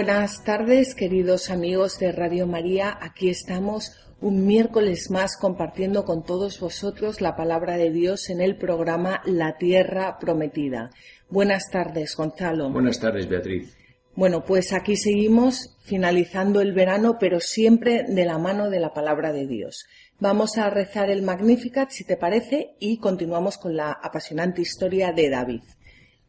[0.00, 2.96] Buenas tardes, queridos amigos de Radio María.
[3.00, 8.56] Aquí estamos un miércoles más compartiendo con todos vosotros la palabra de Dios en el
[8.56, 10.90] programa La Tierra Prometida.
[11.28, 12.70] Buenas tardes, Gonzalo.
[12.70, 13.76] Buenas tardes, Beatriz.
[14.14, 19.32] Bueno, pues aquí seguimos finalizando el verano, pero siempre de la mano de la palabra
[19.32, 19.84] de Dios.
[20.20, 25.28] Vamos a rezar el Magnificat, si te parece, y continuamos con la apasionante historia de
[25.28, 25.62] David.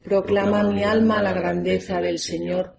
[0.03, 2.78] Proclama mi alma la grandeza del Señor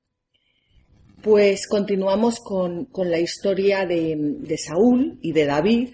[1.23, 5.89] Pues continuamos con, la historia de, de Saúl y de David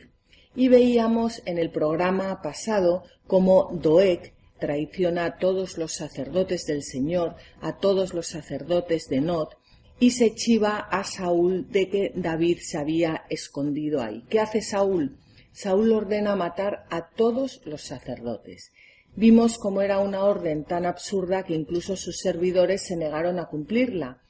[0.55, 7.35] y veíamos en el programa pasado cómo Doeg traiciona a todos los sacerdotes del Señor,
[7.59, 9.57] a todos los sacerdotes de Not,
[9.99, 14.23] y se chiva a Saúl de que David se había escondido ahí.
[14.29, 15.17] ¿Qué hace Saúl?
[15.51, 18.71] Saúl ordena matar a todos los sacerdotes.
[19.13, 24.21] Vimos cómo era una orden tan absurda que incluso sus servidores se negaron a cumplirla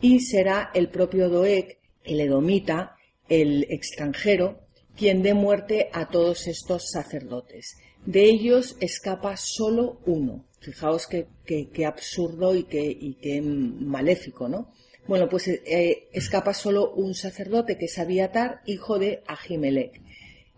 [0.00, 2.96] y será el propio Doeg, el edomita,
[3.28, 4.60] el extranjero,
[4.96, 7.76] quien dé muerte a todos estos sacerdotes.
[8.04, 10.44] De ellos escapa solo uno.
[10.60, 14.72] Fijaos qué, absurdo y qué, maléfico, ¿no?
[15.06, 20.00] Bueno, pues eh, escapa solo un sacerdote que es Abiatar, hijo de Ahimelech.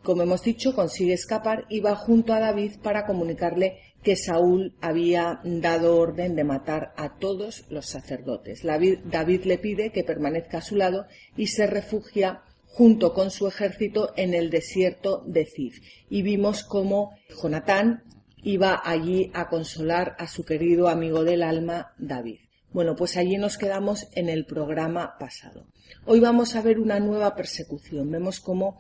[0.03, 5.41] Como hemos dicho, consigue escapar y va junto a David para comunicarle que Saúl había
[5.45, 8.63] dado orden de matar a todos los sacerdotes.
[8.63, 14.13] David, le pide que permanezca a su lado y se refugia junto con su ejército
[14.17, 15.81] en el desierto de Zif.
[16.09, 18.05] Y vimos cómo Jonatán
[18.43, 22.39] iba allí a consolar a su querido amigo del alma, David.
[22.71, 25.67] Bueno, pues allí nos quedamos en el programa pasado.
[26.05, 28.11] Hoy vamos a ver una nueva persecución.
[28.11, 28.79] Vemos cómo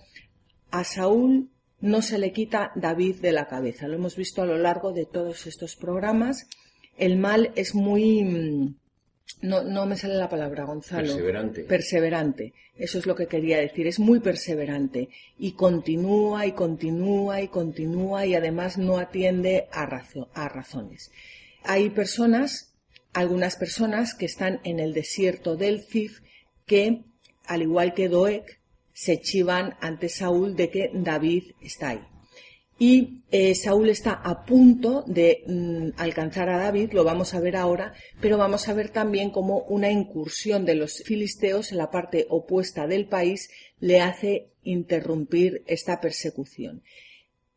[0.70, 1.50] a Saúl
[1.80, 3.88] no se le quita David de la cabeza.
[3.88, 6.48] Lo hemos visto a lo largo de todos estos programas.
[6.96, 8.24] El mal es muy...
[8.24, 8.74] Mm,
[9.42, 11.12] no, no me sale la palabra, Gonzalo.
[11.12, 11.64] Perseverante.
[11.64, 12.54] Perseverante.
[12.76, 13.86] Eso es lo que quería decir.
[13.86, 15.08] Es muy perseverante.
[15.38, 19.82] Y continúa y continúa y continúa y además no atiende a,
[20.34, 21.12] a razones.
[21.62, 22.74] Hay personas,
[23.12, 26.20] algunas personas que están en el desierto del Cif
[26.66, 27.04] que,
[27.46, 28.57] al igual que Doeg,
[28.98, 32.00] se chivan ante Saúl de que David está ahí.
[32.80, 37.54] Y eh, Saúl está a punto de mm, alcanzar a David, lo vamos a ver
[37.54, 42.26] ahora, pero vamos a ver también cómo una incursión de los filisteos en la parte
[42.28, 46.82] opuesta del país le hace interrumpir esta persecución.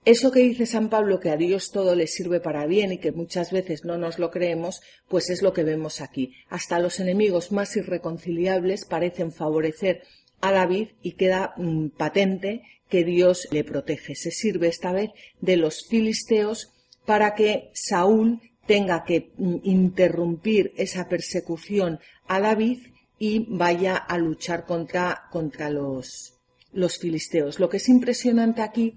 [0.06, 3.11] Eso que dice San Pablo, que a Dios todo le sirve para bien y que
[3.11, 6.34] muchas veces no nos lo creemos, pues es lo que vemos aquí.
[6.49, 10.02] Hasta los enemigos más irreconciliables parecen favorecer
[10.41, 14.16] a David y queda mm, patente que Dios le protege.
[14.16, 16.72] Se sirve esta vez de los filisteos
[17.05, 22.79] para que Saúl tenga que mm, interrumpir esa persecución a David
[23.17, 26.34] y vaya a luchar contra, contra los,
[26.73, 27.59] los filisteos.
[27.59, 28.96] Lo que es impresionante aquí,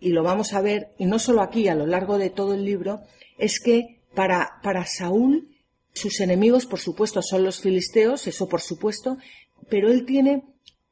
[0.00, 2.64] y lo vamos a ver, y no solo aquí, a lo largo de todo el
[2.64, 3.02] libro,
[3.38, 5.48] es que para, para Saúl
[5.92, 9.18] sus enemigos, por supuesto, son los filisteos, eso por supuesto,
[9.68, 10.44] pero él tiene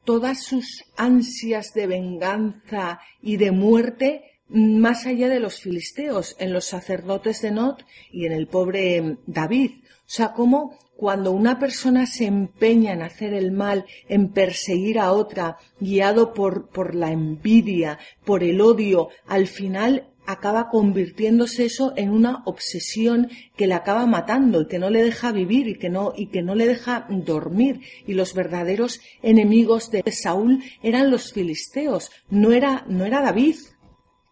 [0.08, 6.64] todas sus ansias de venganza y de muerte más allá de los filisteos, en los
[6.64, 9.72] sacerdotes de Not y en el pobre David.
[9.82, 15.12] O sea, como cuando una persona se empeña en hacer el mal, en perseguir a
[15.12, 22.10] otra, guiado por, por la envidia, por el odio, al final acaba convirtiéndose eso en
[22.10, 26.12] una obsesión que le acaba matando y que no le deja vivir y que no,
[26.14, 27.80] y que no le deja dormir.
[28.06, 33.56] Y los verdaderos enemigos de Saúl eran los filisteos, no era, no era David,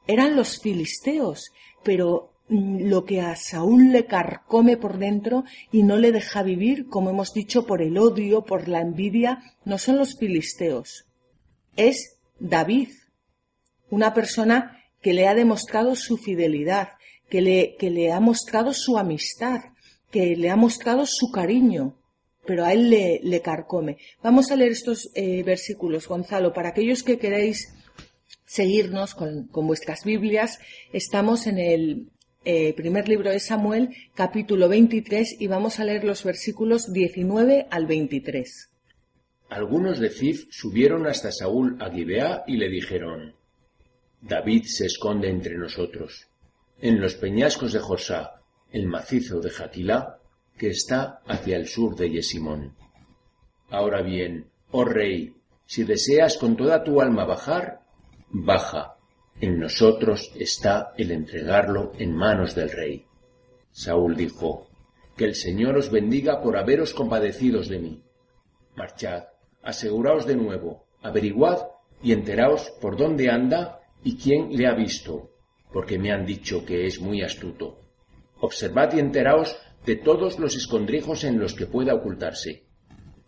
[0.07, 1.51] eran los filisteos.
[1.83, 6.89] Pero mm, lo que a Saúl le carcome por dentro y no le deja vivir,
[6.89, 11.07] como hemos dicho, por el odio, por la envidia, no son los filisteos,
[11.75, 12.91] es David,
[13.89, 16.89] una persona que le ha demostrado su fidelidad,
[17.31, 19.61] que le, que le ha mostrado su amistad,
[20.11, 21.97] que le ha mostrado su cariño,
[22.45, 23.99] pero a él le, carcome.
[24.21, 27.73] Vamos a leer estos eh, versículos, Gonzalo, para aquellos que queréis
[28.47, 30.59] seguirnos con, vuestras Biblias.
[30.93, 32.11] Estamos en el
[32.45, 37.87] eh, primer libro de Samuel, capítulo 23, y vamos a leer los versículos 19 al
[37.87, 38.71] 23.
[39.51, 43.37] Algunos de Zif subieron hasta Saúl a Gibeá y le dijeron,
[44.27, 46.27] David se esconde entre nosotros,
[46.81, 48.43] en los peñascos de Josá,
[48.73, 50.19] el macizo de Jaquilá,
[50.59, 52.75] que está hacia el sur de Yesimón.
[53.71, 57.83] Ahora bien, oh rey, si deseas con toda tu alma bajar,
[58.31, 58.97] baja,
[59.41, 63.07] en nosotros está el entregarlo en manos del rey.
[63.71, 64.67] Saúl dijo,
[65.17, 68.03] Que el Señor os bendiga por haberos compadecidos de mí.
[68.75, 69.25] Marchad,
[69.63, 71.59] aseguraos de nuevo, averiguad
[72.03, 75.33] y enteraos por dónde anda y quién le ha visto,
[75.73, 77.81] porque me han dicho que es muy astuto.
[78.39, 82.63] Observad y enteraos de todos los escondrijos en los que pueda ocultarse.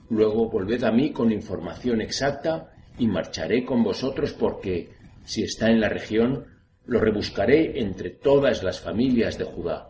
[0.09, 4.91] Luego volved a mí con información exacta y marcharé con vosotros porque,
[5.25, 6.47] si está en la región,
[6.87, 9.89] lo rebuscaré entre todas las familias de Judá.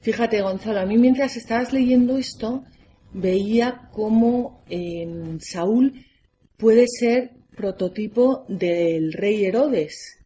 [0.00, 2.64] Fíjate, Gonzalo, a mí mientras estabas leyendo esto,
[3.12, 6.06] veía cómo em, Saúl
[6.56, 10.18] puede ser prototipo del rey Herodes.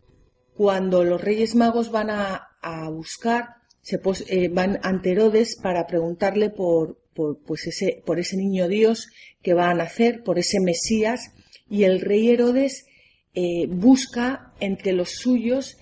[0.55, 2.47] Cuando los reyes magos van a,
[2.91, 8.69] buscar, se eh, van ante Herodes para preguntarle por, por, pues ese, por ese niño
[8.69, 9.09] Dios
[9.43, 11.33] que va a nacer, por ese Mesías,
[11.71, 12.85] y el rey Herodes
[13.33, 15.79] eh, busca entre los suyos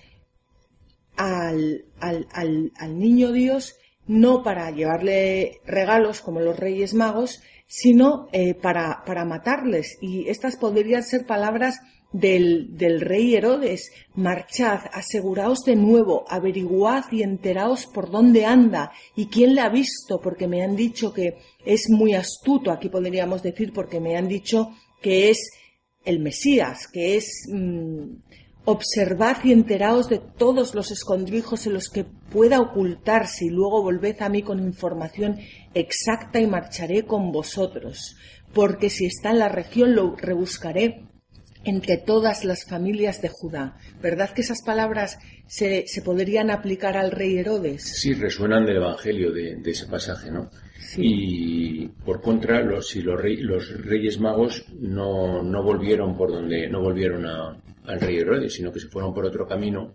[1.17, 1.83] al,
[2.89, 3.75] niño Dios
[4.07, 9.99] no para llevarle regalos como los reyes magos, sino eh, para, para, matarles.
[10.01, 11.79] Y estas podrían ser palabras
[12.11, 13.91] del, del, rey Herodes.
[14.15, 20.19] Marchad, aseguraos de nuevo, averiguad y enteraos por dónde anda y quién le ha visto,
[20.19, 24.71] porque me han dicho que es muy astuto, aquí podríamos decir, porque me han dicho
[24.99, 25.51] que es
[26.03, 28.15] el Mesías, que es mm,
[28.65, 34.21] observad y enteraos de todos los escondrijos en los que pueda ocultarse y luego volved
[34.21, 35.39] a mí con información
[35.73, 38.15] exacta y marcharé con vosotros,
[38.53, 41.05] porque si está en la región lo rebuscaré
[41.65, 43.77] entre todas las familias de Judá.
[44.01, 45.17] ¿Verdad que esas palabras
[45.47, 47.83] se, podrían aplicar al rey Herodes?
[47.83, 50.49] Sí, resuenan del Evangelio de ese pasaje, ¿no?
[50.97, 56.81] Y por contra, los, si los, los Reyes Magos no, no, volvieron por donde, no
[56.81, 59.93] volvieron al rey Herodes, sino que se fueron por otro camino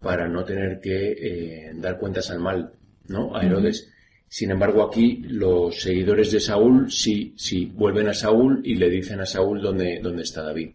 [0.00, 2.72] para no tener que eh, dar cuentas al mal,
[3.08, 3.36] ¿no?
[3.36, 3.88] A Herodes.
[4.28, 9.20] Sin embargo, aquí los seguidores de Saúl sí, sí vuelven a Saúl y le dicen
[9.20, 10.70] a Saúl dónde, dónde está David.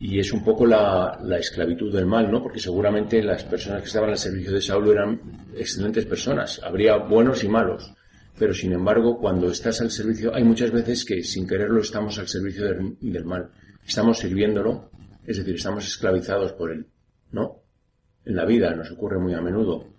[0.00, 2.42] Y es un poco la, la, esclavitud del mal, ¿no?
[2.42, 5.20] Porque seguramente las personas que estaban al servicio de Saúl eran
[5.56, 6.60] excelentes personas.
[6.62, 7.94] Habría buenos y malos
[8.38, 12.26] pero sin embargo, cuando estás al servicio, hay muchas veces que sin quererlo estamos al
[12.26, 13.50] servicio del, mal.
[13.86, 14.90] Estamos sirviéndolo,
[15.24, 16.86] es decir, estamos esclavizados por él,
[17.30, 17.62] ¿no?
[18.24, 19.94] En la vida nos ocurre muy a menudo.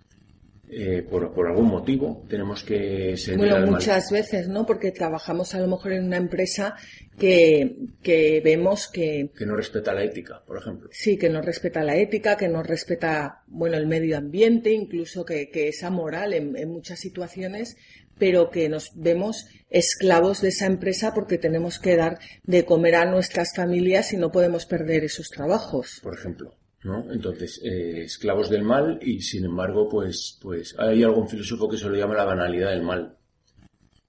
[0.68, 5.60] Eh, por, por, algún motivo tenemos que ser bueno muchas veces no porque trabajamos a
[5.60, 6.74] lo mejor en una empresa
[7.16, 11.84] que, que, vemos que que no respeta la ética por ejemplo sí que no respeta
[11.84, 16.56] la ética que no respeta bueno el medio ambiente incluso que, que es amoral en,
[16.56, 17.76] en muchas situaciones
[18.18, 23.10] pero que nos vemos esclavos de esa empresa porque tenemos que dar de comer a
[23.10, 26.00] nuestras familias y no podemos perder esos trabajos.
[26.02, 26.54] Por ejemplo.
[26.84, 27.12] ¿no?
[27.12, 31.88] Entonces, eh, esclavos del mal y sin embargo, pues, pues hay algún filósofo que se
[31.88, 33.16] lo llama la banalidad del mal.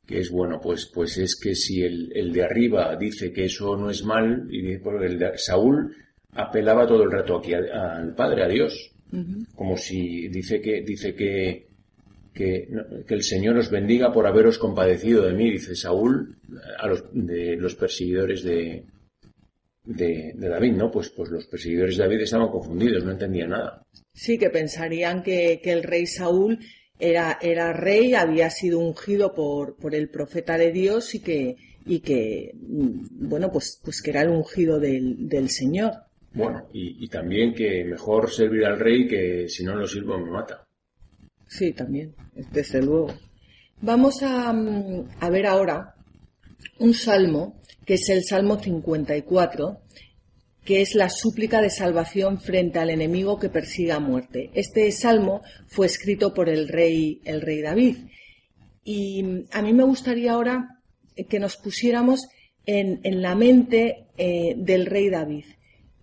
[0.06, 3.90] Que es bueno, pues, pues es que si el, de arriba dice que eso no
[3.90, 5.94] es mal, y por el de, Saúl
[6.32, 8.94] apelaba todo el rato aquí al Padre, a Dios.
[9.56, 11.67] Como si dice que, dice que,
[12.38, 12.70] que,
[13.10, 16.38] el Señor os bendiga por haberos compadecido de mí, dice Saúl
[16.78, 18.86] a los, de los perseguidores de,
[19.84, 20.92] de, David, ¿no?
[20.92, 23.84] Pues, pues los perseguidores de David estaban confundidos, no entendían nada.
[24.14, 26.60] Sí, que pensarían que, el rey Saúl
[27.00, 32.00] era, era rey, había sido ungido por, por el profeta de Dios y que, y
[32.02, 35.94] que, mm, bueno, pues, pues que era el ungido del, del Señor.
[36.34, 40.67] Bueno, y, también que mejor servir al rey que si no lo sirvo me mata.
[41.48, 42.16] Sí, también,
[42.52, 43.14] desde luego.
[43.82, 45.96] Vamos a, mm, a ver ahora
[46.80, 49.82] un salmo, que es el Salmo 54,
[50.66, 54.50] que es la súplica de salvación frente al enemigo que persigue a muerte.
[54.54, 57.98] Este salmo fue escrito por el rey, el rey David.
[58.84, 60.82] Y mm, a mí me gustaría ahora
[61.30, 62.28] que nos pusiéramos
[62.66, 65.46] en, la mente eh, del rey David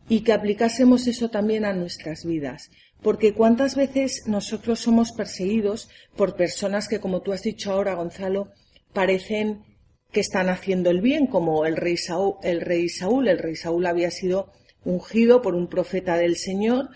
[0.08, 2.70] y que aplicásemos eso también a nuestras vidas.
[3.04, 8.48] Porque cuántas veces nosotros somos perseguidos por personas que, como tú has dicho ahora, Gonzalo,
[8.94, 9.62] parecen
[10.10, 12.36] que están haciendo el bien, como el rey Saúl.
[12.42, 14.52] El rey Saúl, el rey Saúl había sido
[14.84, 16.88] ungido por un profeta del Señor,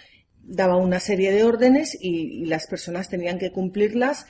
[0.42, 4.24] daba una serie de órdenes y, las personas tenían que cumplirlas,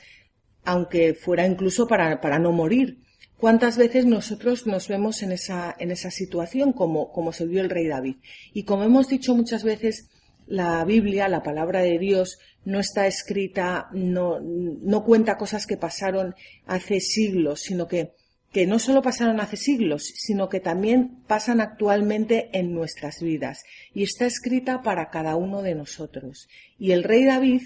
[0.65, 2.97] aunque fuera incluso para, no morir.
[3.37, 7.69] ¿Cuántas veces nosotros nos vemos en esa, en esa situación como, como se vio el
[7.69, 8.17] rey David?
[8.53, 10.09] Y como hemos dicho muchas veces,
[10.49, 16.35] la Biblia, la palabra de Dios, no está escrita, no, no cuenta cosas que pasaron
[16.65, 18.13] hace siglos, sino que
[18.51, 23.63] que no solo pasaron hace siglos, sino que también pasan actualmente en nuestras vidas
[23.93, 26.47] y está escrita para cada uno de nosotros.
[26.79, 27.61] Y el rey David,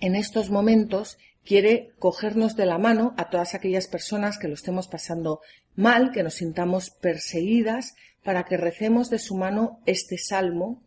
[0.00, 4.88] en estos momentos, quiere cogernos de la mano a todas aquellas personas que lo estemos
[4.88, 5.40] pasando
[5.74, 7.94] mal, que nos sintamos perseguidas,
[8.24, 10.82] para que recemos de su mano este salmo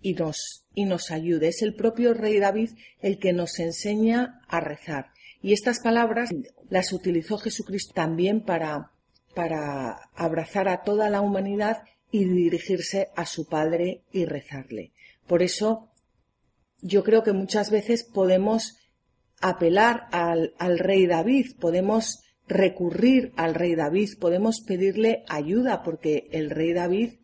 [0.00, 1.48] y nos, y nos ayude.
[1.48, 5.12] Es el propio rey David el que nos enseña a rezar.
[5.42, 6.30] Y estas palabras
[6.68, 8.92] las utilizó Jesucristo también para,
[9.34, 14.92] para abrazar a toda la humanidad y dirigirse a su Padre y rezarle.
[15.26, 15.90] Por eso
[16.80, 18.76] yo creo que muchas veces podemos
[19.40, 26.50] apelar al, al, rey David, podemos recurrir al rey David, podemos pedirle ayuda porque el
[26.50, 27.17] rey David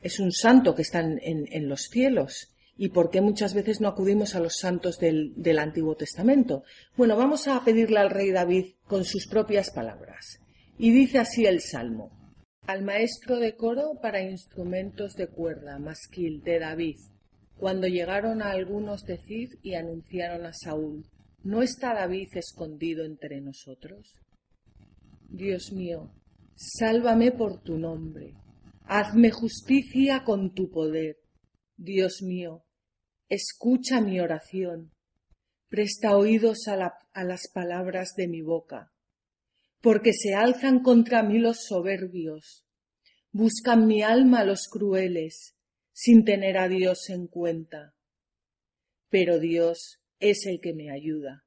[0.00, 2.48] es un santo que está en, los cielos
[2.82, 6.64] ¿Y por qué muchas veces no acudimos a los santos del, Antiguo Testamento?
[6.96, 10.40] Bueno, vamos a pedirle al rey David con sus propias palabras.
[10.78, 12.10] Y dice así el Salmo.
[12.66, 16.96] Al maestro de coro para instrumentos de cuerda, masquil, de David,
[17.58, 21.04] cuando llegaron a algunos de Cid y anunciaron a Saúl,
[21.42, 24.14] ¿no está David escondido entre nosotros?
[25.28, 26.10] Dios mío,
[26.54, 28.32] sálvame por tu nombre,
[28.90, 31.16] hazme justicia con tu poder.
[31.76, 32.64] Dios mío,
[33.28, 34.92] escucha mi oración,
[35.68, 36.76] presta oídos a,
[37.22, 38.92] las palabras de mi boca,
[39.80, 42.66] porque se alzan contra mí los soberbios,
[43.30, 45.54] buscan mi alma los crueles,
[45.92, 47.94] sin tener a Dios en cuenta.
[49.08, 51.44] Pero Dios es el que me ayuda,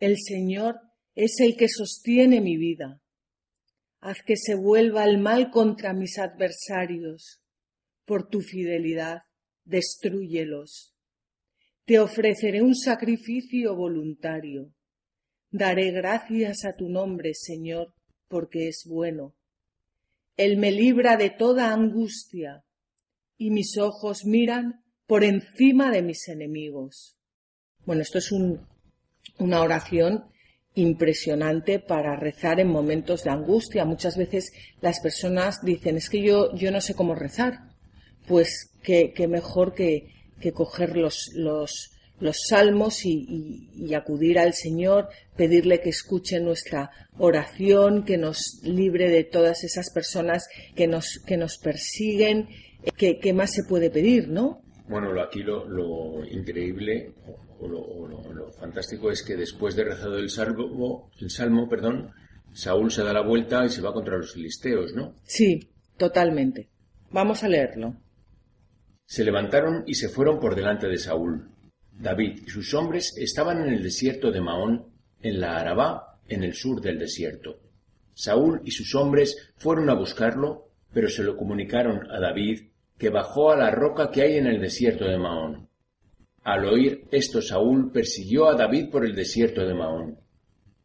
[0.00, 0.80] el Señor
[1.14, 3.00] es el que sostiene mi vida.
[4.04, 7.40] Haz que se vuelva el mal contra mis adversarios,
[8.04, 9.22] por tu fidelidad,
[9.64, 10.94] destruyelos.
[11.86, 14.74] Te ofreceré un sacrificio voluntario.
[15.50, 17.94] Daré gracias a tu nombre, Señor,
[18.28, 19.34] porque es bueno.
[20.36, 22.62] Él me libra de toda angustia,
[23.38, 27.16] y mis ojos miran por encima de mis enemigos.
[27.86, 28.30] Bueno, esto es
[29.38, 30.26] una oración
[30.74, 33.84] impresionante para rezar en momentos de angustia.
[33.84, 37.60] Muchas veces las personas dicen, es que yo, yo no sé cómo rezar.
[38.26, 40.08] Pues qué, mejor que,
[40.40, 48.04] que coger los, los, los salmos y, acudir al Señor, pedirle que escuche nuestra oración,
[48.04, 52.48] que nos libre de todas esas personas que nos, que nos persiguen.
[52.96, 54.60] ¿Qué, más se puede pedir, no?
[54.88, 57.12] Bueno, aquí lo, lo increíble
[57.60, 62.12] o, lo, fantástico es que después de rezado el salmo, el salmo, perdón,
[62.52, 65.14] Saúl se da la vuelta y se va contra los filisteos, ¿no?
[65.24, 66.68] Sí, totalmente.
[67.10, 67.96] Vamos a leerlo.
[69.06, 71.50] Se levantaron y se fueron por delante de Saúl.
[71.92, 74.86] David y sus hombres estaban en el desierto de Maón,
[75.20, 77.60] en la Arabá, en el sur del desierto.
[78.14, 82.68] Saúl y sus hombres fueron a buscarlo, pero se lo comunicaron a David,
[82.98, 85.68] que bajó a la roca que hay en el desierto de Maón.
[86.44, 90.18] Al oír esto Saúl persiguió a David por el desierto de Maón.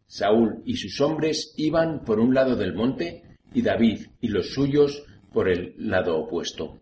[0.07, 3.23] Saúl y sus hombres iban por un lado del monte
[3.53, 6.79] y David y los suyos por el lado opuesto.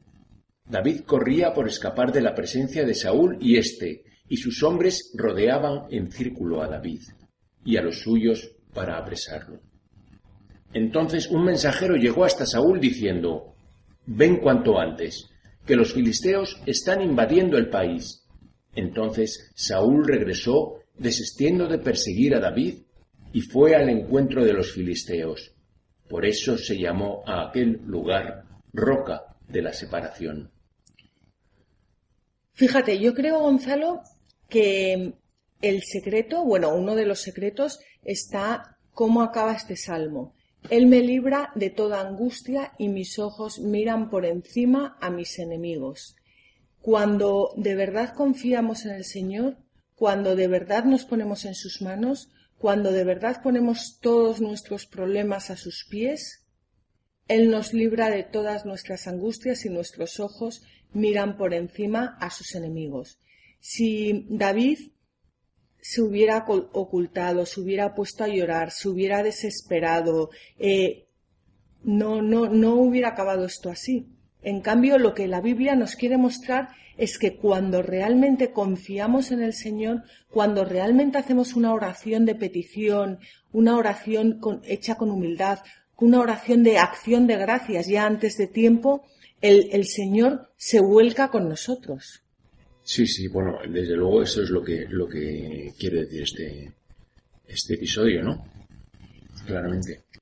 [0.69, 5.85] David corría por escapar de la presencia de Saúl y éste y sus hombres rodeaban
[5.89, 7.01] en círculo a David
[7.65, 9.59] y a los suyos para apresarlo.
[10.71, 13.55] Entonces un mensajero llegó hasta Saúl diciendo,
[14.05, 15.29] Ven cuanto antes,
[15.65, 18.26] que los filisteos están invadiendo el país.
[18.77, 22.83] Entonces Saúl regresó, desistiendo de perseguir a David,
[23.33, 25.55] y fue al encuentro de los filisteos.
[26.07, 30.51] Por eso se llamó a aquel lugar Roca de la Separación.
[32.53, 34.01] Fíjate, yo creo, Gonzalo,
[34.47, 35.13] que
[35.61, 40.35] el secreto, bueno, uno de los secretos está cómo acaba este salmo.
[40.69, 46.16] Él me libra de toda angustia y mis ojos miran por encima a mis enemigos.
[46.87, 49.57] Cuando de verdad confiamos en el Señor,
[49.93, 55.49] cuando de verdad nos ponemos en sus manos, cuando de verdad ponemos todos nuestros problemas
[55.49, 56.47] a sus pies,
[57.27, 60.61] Él nos libra de todas nuestras angustias y nuestros ojos
[60.93, 63.19] miran por encima a sus enemigos.
[63.59, 64.93] Si David
[65.81, 71.09] se hubiera ocultado, se hubiera puesto a llorar, se hubiera desesperado, eh,
[71.83, 74.16] no, no, no hubiera acabado esto así.
[74.41, 79.41] En cambio, lo que la Biblia nos quiere mostrar es que cuando realmente confiamos en
[79.41, 83.19] el Señor, cuando realmente hacemos una oración de petición,
[83.51, 85.59] una oración hecha con humildad,
[85.97, 89.03] una oración de acción de gracias ya antes de tiempo,
[89.41, 92.23] el, el Señor se vuelca con nosotros.
[92.83, 96.71] Sí, sí, bueno, desde luego eso es lo que, lo que quiere decir este,
[97.47, 98.45] este episodio, ¿no?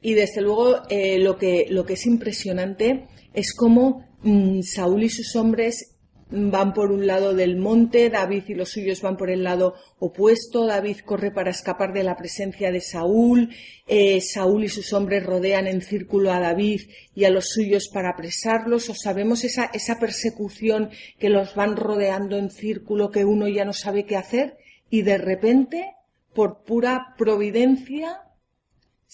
[0.01, 5.09] Y desde luego eh, lo, que, lo que es impresionante es cómo mm, Saúl y
[5.09, 5.95] sus hombres
[6.29, 10.65] van por un lado del monte, David y los suyos van por el lado opuesto,
[10.65, 13.49] David corre para escapar de la presencia de Saúl,
[13.87, 16.81] eh, Saúl y sus hombres rodean en círculo a David
[17.13, 22.37] y a los suyos para apresarlos, o sabemos esa, esa persecución que los van rodeando
[22.37, 24.57] en círculo que uno ya no sabe qué hacer
[24.89, 25.93] y de repente,
[26.33, 28.24] por pura providencia,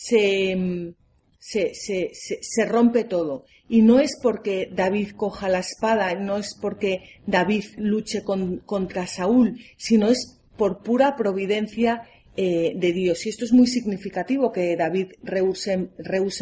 [0.01, 0.95] se,
[1.37, 3.45] se, se, se, rompe todo.
[3.69, 9.59] Y no es porque David coja la espada, no es porque David luche contra Saúl,
[9.77, 12.01] sino es por pura providencia
[12.35, 13.25] eh, de Dios.
[13.25, 15.89] Y esto es muy significativo que David rehúse,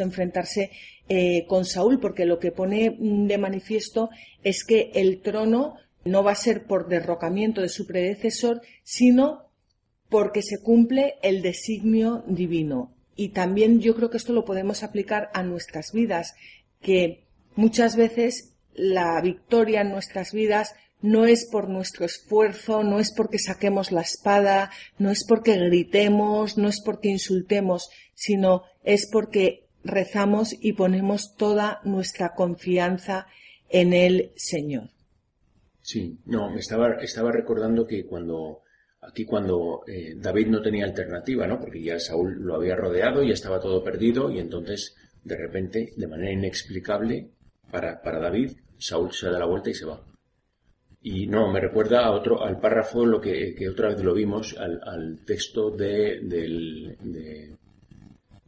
[0.02, 0.72] enfrentarse
[1.10, 4.10] eh, con Saúl, porque lo que pone de manifiesto
[4.42, 9.50] es que el trono no va a ser por derrocamiento de su predecesor, sino
[10.08, 12.96] porque se cumple el designio divino.
[13.20, 16.36] Y también yo creo que esto lo podemos aplicar a nuestras vidas,
[16.82, 17.28] que
[17.58, 23.38] muchas veces la victoria en nuestras vidas no es por nuestro esfuerzo, no es porque
[23.38, 30.56] saquemos la espada, no es porque gritemos, no es porque insultemos, sino es porque rezamos
[30.58, 33.28] y ponemos toda nuestra confianza
[33.68, 34.92] en el Señor.
[35.82, 38.62] Sí, no, me estaba, estaba recordando que cuando
[39.02, 41.60] Aquí cuando eh, David no tenía alternativa, ¿no?
[41.60, 46.08] Porque ya Saúl lo había rodeado, y estaba todo perdido y entonces, de repente, de
[46.08, 47.30] manera inexplicable,
[47.72, 50.02] para, para David, Saúl se da la vuelta y se va.
[51.02, 55.20] Y no, me recuerda a otro, al párrafo, lo que, otra vez lo vimos, al,
[55.26, 57.56] texto de, de,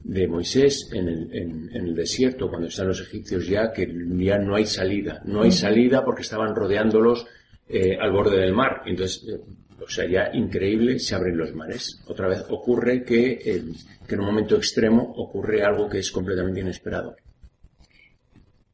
[0.03, 3.87] de Moisés en el, en, el, desierto, cuando están los egipcios ya, que
[4.17, 5.21] ya no hay salida.
[5.25, 7.25] No hay salida porque estaban rodeándolos
[7.69, 8.81] eh, al borde del mar.
[8.85, 9.39] Entonces, eh,
[9.83, 12.01] o sea, ya increíble, se abren los mares.
[12.07, 17.15] Otra vez ocurre que, que en un momento extremo ocurre algo que es completamente inesperado.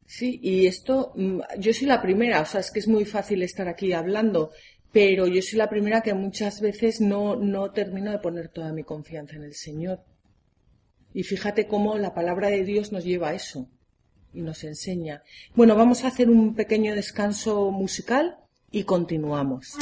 [0.06, 3.42] Sí, y esto, mm, yo soy la primera, o sea, es que es muy fácil
[3.42, 4.52] estar aquí hablando,
[4.90, 8.84] pero yo soy la primera que muchas veces no, no termino de poner toda mi
[8.84, 10.00] confianza en el Señor.
[11.12, 13.68] Y fíjate cómo la palabra de Dios nos lleva a eso
[14.32, 15.22] y nos enseña.
[15.54, 18.36] Bueno, vamos a hacer un pequeño descanso musical
[18.70, 19.76] y continuamos.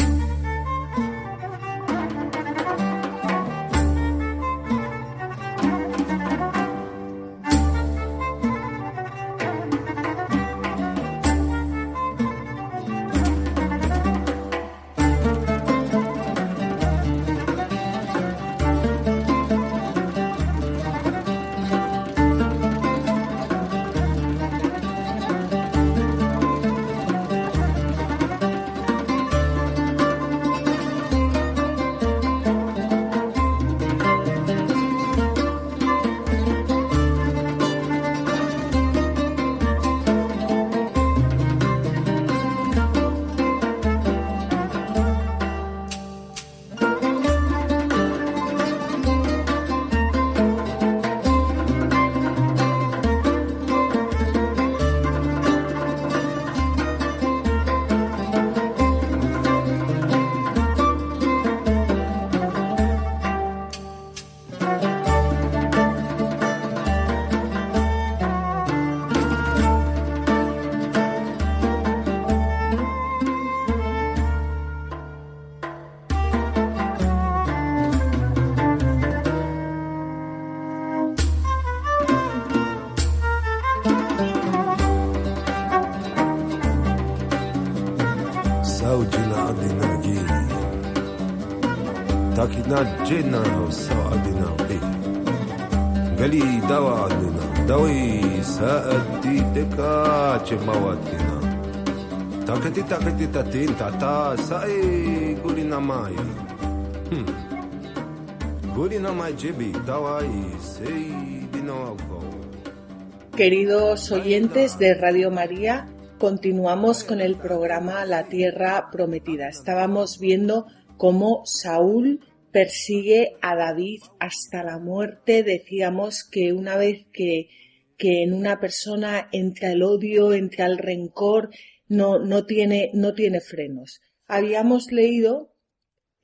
[113.36, 115.86] Queridos oyentes de Radio María,
[116.18, 119.46] continuamos con el programa La Tierra Prometida.
[119.46, 120.66] Estábamos viendo
[120.96, 122.18] cómo Saúl
[122.56, 125.42] persigue a David hasta la muerte.
[125.42, 127.50] Decíamos que una vez que,
[127.98, 131.50] que en una persona entra el odio, entra el rencor,
[131.86, 134.00] no, no, tiene, no tiene frenos.
[134.26, 135.54] Habíamos leído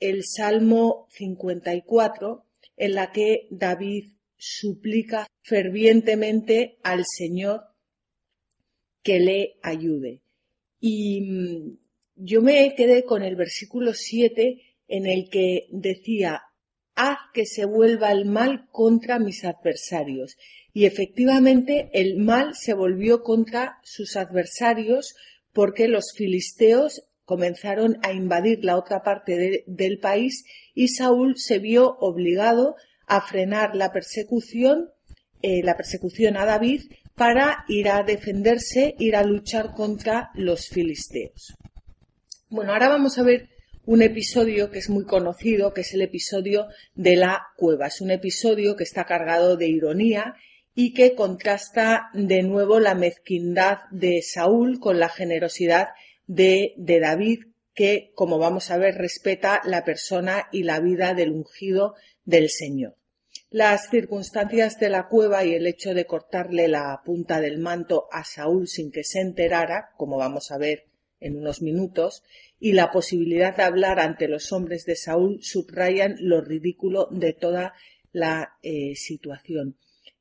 [0.01, 2.47] el Salmo 54
[2.79, 7.61] en la que David suplica fervientemente al Señor
[9.03, 10.23] que le ayude.
[10.81, 11.79] Y mm,
[12.14, 16.42] yo me quedé con el versículo 7 en el que decía,
[16.94, 20.37] haz que se vuelva el mal contra mis adversarios.
[20.74, 25.14] Y efectivamente el mal se volvió contra sus adversarios
[25.55, 31.96] porque los filisteos comenzaron a invadir la otra parte del país y Saúl se vio
[31.98, 32.76] obligado
[33.07, 34.90] a frenar la persecución,
[35.40, 36.83] eh, la persecución a David
[37.14, 41.55] para ir a defenderse, ir a luchar contra los filisteos.
[42.50, 43.52] Bueno, ahora vamos a ver
[43.85, 47.88] un episodio que es muy conocido, que es el episodio de la cueva.
[47.88, 50.35] Es un episodio que está cargado de ironía
[50.75, 55.88] y que contrasta de nuevo la mezquindad de Saúl con la generosidad
[56.27, 57.40] de, de David,
[57.75, 62.97] que, como vamos a ver, respeta la persona y la vida del ungido del Señor.
[63.51, 68.25] Las circunstancias de la cueva y el hecho de cortarle la punta del manto a
[68.25, 70.87] Saúl sin que se enterara, como vamos a ver
[71.21, 72.23] en unos minutos,
[72.64, 77.75] y la posibilidad de hablar ante los hombres de Saúl subrayan lo ridículo de toda
[78.12, 79.77] la eh, situación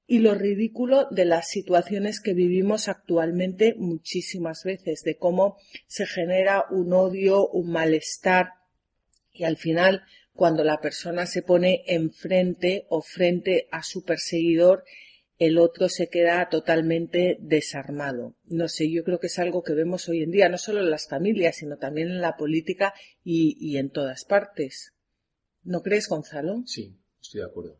[0.08, 6.65] y lo ridículo de las situaciones que vivimos actualmente muchísimas veces, de cómo se genera
[6.71, 8.54] un odio, un malestar
[9.32, 10.01] y al final
[10.34, 14.84] cuando la persona se pone enfrente o frente a su perseguidor,
[15.41, 18.36] el otro se queda totalmente desarmado.
[18.45, 20.91] No sé, yo creo que es algo que vemos hoy en día, no solo en
[20.91, 24.93] las familias, sino también en la política y, en todas partes.
[25.63, 26.62] ¿No crees, Gonzalo?
[26.67, 27.80] Sí, estoy de acuerdo.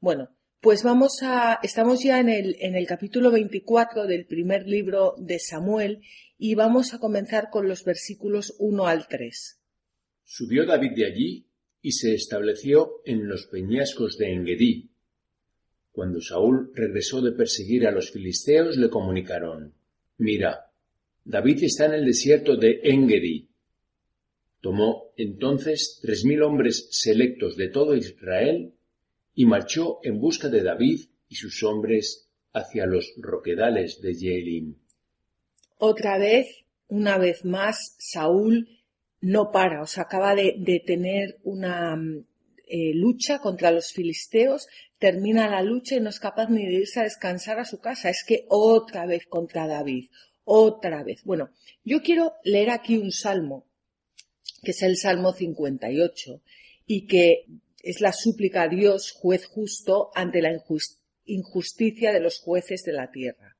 [0.00, 5.16] Bueno, pues vamos a, estamos ya en el, en el capítulo 24 del primer libro
[5.18, 6.00] de Samuel
[6.38, 9.60] y vamos a comenzar con los versículos 1 al 3.
[10.24, 11.46] Subió David de allí
[11.82, 14.95] y se estableció en los peñascos de Engedí.
[15.96, 19.72] Cuando Saúl regresó de perseguir a los filisteos, le comunicaron,
[20.18, 20.70] Mira,
[21.24, 23.48] David está en el desierto de Engedi.
[24.60, 28.74] Tomó entonces tres mil hombres selectos de todo Israel
[29.34, 34.74] y marchó en busca de David y sus hombres hacia los roquedales de Jeelim.
[35.78, 36.46] Otra vez,
[36.88, 38.68] una vez más, Saúl
[39.22, 42.26] no para, o sea, acaba de, tener una mm,
[42.66, 44.66] eh, lucha contra los filisteos,
[44.98, 48.10] termina la lucha y no es capaz ni de irse a descansar a su casa.
[48.10, 50.10] Es que otra vez contra David,
[50.44, 51.22] otra vez.
[51.24, 51.50] Bueno,
[51.84, 53.66] yo quiero leer aquí un salmo,
[54.62, 56.42] que es el Salmo 58,
[56.86, 57.44] y que
[57.82, 60.52] es la súplica a Dios, juez justo, ante la
[61.24, 63.56] injusticia de los jueces de la tierra.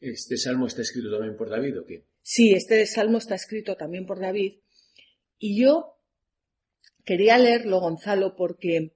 [0.00, 2.04] ¿Este salmo está escrito también por David o qué?
[2.22, 4.58] Sí, este salmo está escrito también por David
[5.38, 5.96] y yo
[7.04, 8.94] quería leerlo, Gonzalo, porque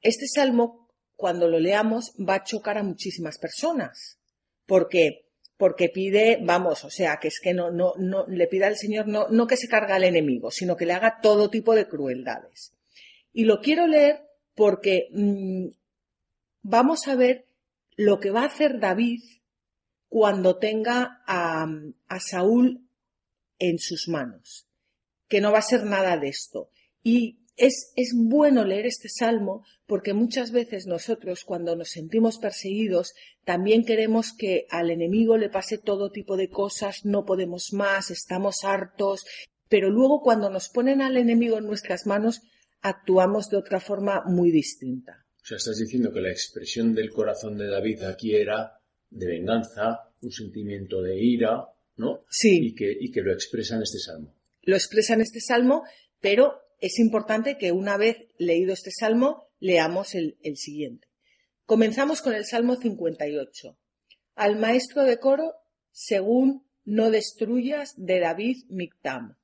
[0.00, 0.87] este salmo,
[1.18, 4.20] cuando lo leamos, va a chocar a muchísimas personas.
[4.66, 5.26] Porque,
[5.56, 9.08] porque pide, vamos, o sea, que es que no, no, no, le pide al Señor
[9.08, 12.72] no, no que se carga al enemigo, sino que le haga todo tipo de crueldades.
[13.32, 14.22] Y lo quiero leer
[14.54, 15.66] porque mm,
[16.62, 17.48] vamos a ver
[17.96, 19.20] lo que va a hacer David
[20.08, 21.66] cuando tenga a,
[22.06, 22.88] a Saúl
[23.58, 24.68] en sus manos
[25.28, 26.70] que no va a ser nada de esto.
[27.02, 33.14] Y es, es, bueno leer este salmo porque muchas veces nosotros cuando nos sentimos perseguidos
[33.44, 38.64] también queremos que al enemigo le pase todo tipo de cosas, no podemos más, estamos
[38.64, 39.24] hartos,
[39.68, 42.42] pero luego cuando nos ponen al enemigo en nuestras manos
[42.80, 45.26] actuamos de otra forma muy distinta.
[45.42, 50.10] O sea, estás diciendo que la expresión del corazón de David aquí era de venganza,
[50.20, 51.66] un sentimiento de ira,
[51.96, 52.24] ¿no?
[52.28, 52.68] Sí.
[52.68, 54.34] Y que, y que lo expresa en este salmo
[54.68, 55.84] lo expresa en este salmo,
[56.20, 61.08] pero es importante que una vez leído este salmo, leamos el, siguiente.
[61.64, 63.76] Comenzamos con el Salmo 58.
[64.36, 65.54] Al maestro de coro,
[65.90, 69.36] según no destruyas de David Mictam.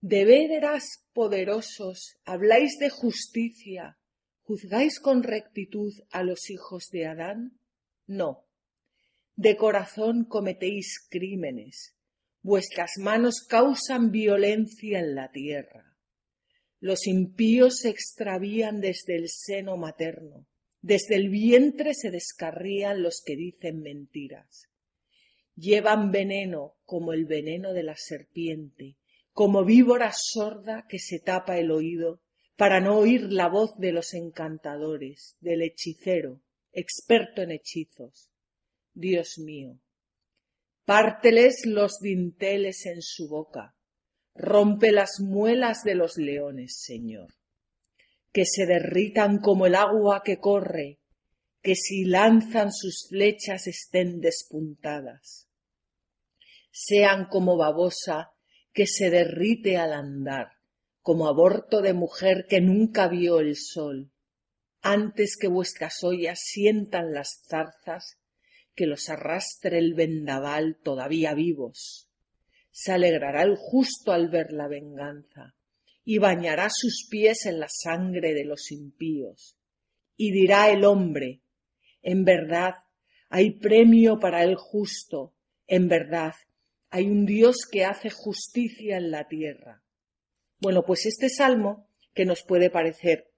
[0.00, 3.98] De veras poderosos, habláis de justicia,
[4.42, 7.58] ¿juzgáis con rectitud a los hijos de Adán?
[8.06, 8.44] No.
[9.36, 11.96] De corazón cometéis crímenes,
[12.42, 15.87] vuestras manos causan violencia en la tierra.
[16.80, 20.46] Los impíos se extravían desde el seno materno,
[20.80, 24.68] desde el vientre se descarrían los que dicen mentiras.
[25.56, 28.96] Llevan veneno como el veneno de la serpiente,
[29.32, 32.22] como víbora sorda que se tapa el oído
[32.56, 38.30] para no oír la voz de los encantadores, del hechicero, experto en hechizos.
[38.94, 39.80] Dios mío,
[40.84, 43.76] párteles los dinteles en su boca,
[44.38, 47.34] rompe las muelas de los leones, Señor,
[48.32, 51.00] que se derritan como el agua que corre,
[51.60, 55.48] que si lanzan sus flechas estén despuntadas,
[56.70, 58.30] sean como babosa
[58.72, 60.52] que se derrite al andar,
[61.02, 64.12] como aborto de mujer que nunca vio el sol,
[64.82, 68.18] antes que vuestras ollas sientan las zarzas,
[68.76, 72.07] que los arrastre el vendaval todavía vivos.
[72.80, 75.56] Se alegrará el justo al ver la venganza,
[76.04, 79.58] y bañará sus pies en la sangre de los impíos.
[80.16, 81.42] Y dirá el hombre,
[82.02, 82.76] en verdad,
[83.30, 85.34] hay premio para el justo,
[85.66, 86.34] en verdad,
[86.88, 89.82] hay un Dios que hace justicia en la tierra.
[90.60, 93.32] Bueno, pues este salmo, que nos puede parecer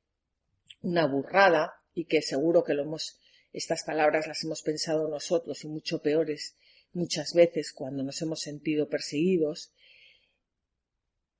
[0.82, 3.18] una burrada y que seguro que lo hemos,
[3.54, 6.58] estas palabras las hemos pensado nosotros y mucho peores
[6.92, 9.72] muchas veces cuando nos hemos sentido perseguidos,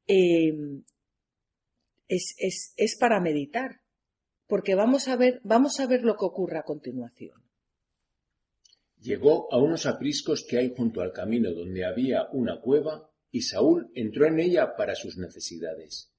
[0.06, 0.52] eh,
[2.08, 3.80] es, es, es para meditar,
[4.46, 7.40] porque vamos a ver, vamos a ver lo que ocurre a continuación.
[9.00, 13.90] Llegó a unos apriscos que hay junto al camino donde había una cueva, y Saúl
[13.94, 16.12] entró en ella para sus necesidades.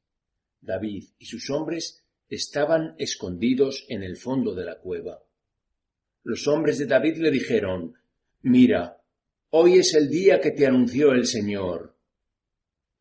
[0.62, 5.22] David y sus hombres estaban escondidos en el fondo de la cueva.
[6.24, 7.96] Los hombres de David le dijeron,
[8.44, 9.01] Mira,
[9.52, 11.98] hoy es el día que te anunció el Señor.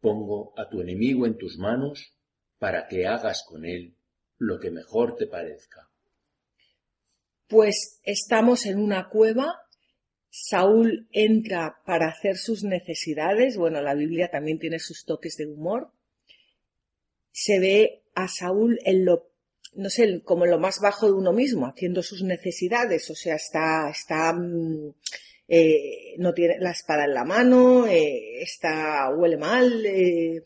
[0.00, 2.16] Pongo a tu enemigo en tus manos
[2.58, 3.96] para que hagas con él
[4.38, 5.90] lo que mejor te parezca.
[7.48, 9.60] Pues estamos en una cueva
[10.30, 13.56] Saúl entra para hacer sus necesidades.
[13.56, 15.92] Bueno, la Biblia también tiene sus toques de humor.
[17.32, 19.32] Se ve a Saúl en lo,
[19.74, 23.10] no sé, como en lo más bajo de uno mismo, haciendo sus necesidades.
[23.10, 24.94] O sea, está, está, mm,
[25.50, 30.42] eh, no tiene la espada en la mano, eh, está, huele mal, eh,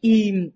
[0.00, 0.52] y,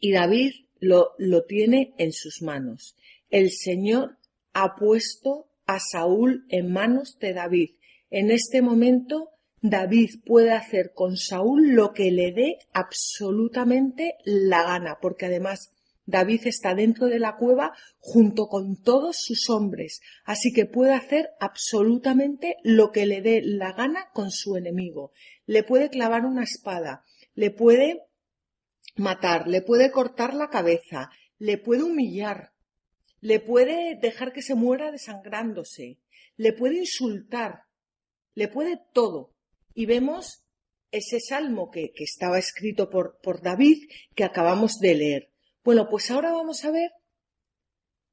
[0.00, 2.96] y David lo, lo tiene en sus manos.
[3.30, 4.16] El Señor
[4.54, 7.70] ha puesto a Saúl en manos de David
[8.12, 9.30] en este momento
[9.62, 15.71] David puede hacer con Saúl lo que le dé absolutamente la gana, porque además
[16.04, 21.30] David está dentro de la cueva junto con todos sus hombres, así que puede hacer
[21.38, 25.12] absolutamente lo que le dé la gana con su enemigo.
[25.46, 28.02] Le puede clavar una espada, le puede
[28.96, 32.52] matar, le puede cortar la cabeza, le puede humillar,
[33.20, 36.00] le puede dejar que se muera desangrándose,
[36.36, 37.62] le puede insultar,
[38.34, 39.32] le puede todo.
[39.74, 40.44] Y vemos
[40.90, 45.31] ese salmo que, estaba escrito por, por David que acabamos de leer.
[45.64, 46.92] Bueno, pues ahora vamos a ver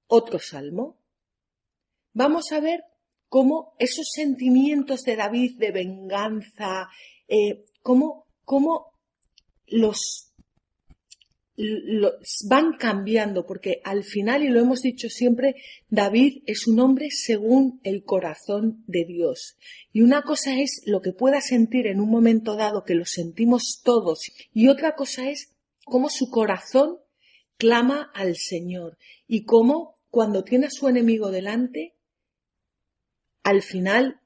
[0.07, 0.97] otro salmo.
[2.13, 2.83] Vamos a ver
[3.27, 6.89] cómo esos sentimientos de David de venganza,
[7.27, 8.91] eh, cómo, cómo
[9.67, 10.29] los
[12.47, 15.55] van cambiando, porque al final, y lo hemos dicho siempre,
[15.89, 19.57] David es un hombre según el corazón de Dios.
[19.91, 23.81] Y una cosa es lo que pueda sentir en un momento dado, que lo sentimos
[23.83, 26.99] todos, y otra cosa es cómo su corazón
[27.59, 31.93] clama al Señor y cómo cuando tiene a su enemigo delante,
[33.43, 34.21] al final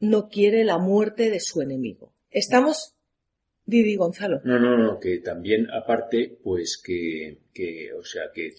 [0.00, 2.12] no quiere la muerte de su enemigo.
[2.30, 2.94] Estamos
[3.64, 4.40] Didi Gonzalo.
[4.44, 8.56] No, no, no, que también aparte, pues que, que o sea, que,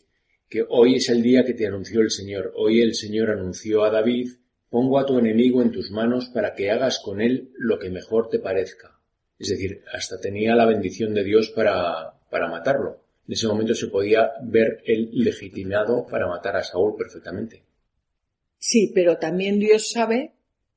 [0.49, 2.53] que hoy es el día que te anunció el Señor.
[2.55, 4.29] Hoy el Señor anunció a David,
[4.69, 8.29] pongo a tu enemigo en tus manos para que hagas con él lo que mejor
[8.29, 8.97] te parezca.
[9.38, 13.02] Es decir, hasta tenía la bendición de Dios para, para matarlo.
[13.27, 17.63] En ese momento se podía ver él legitimado para matar a Saúl perfectamente.
[18.57, 20.33] Sí, pero también Dios sabe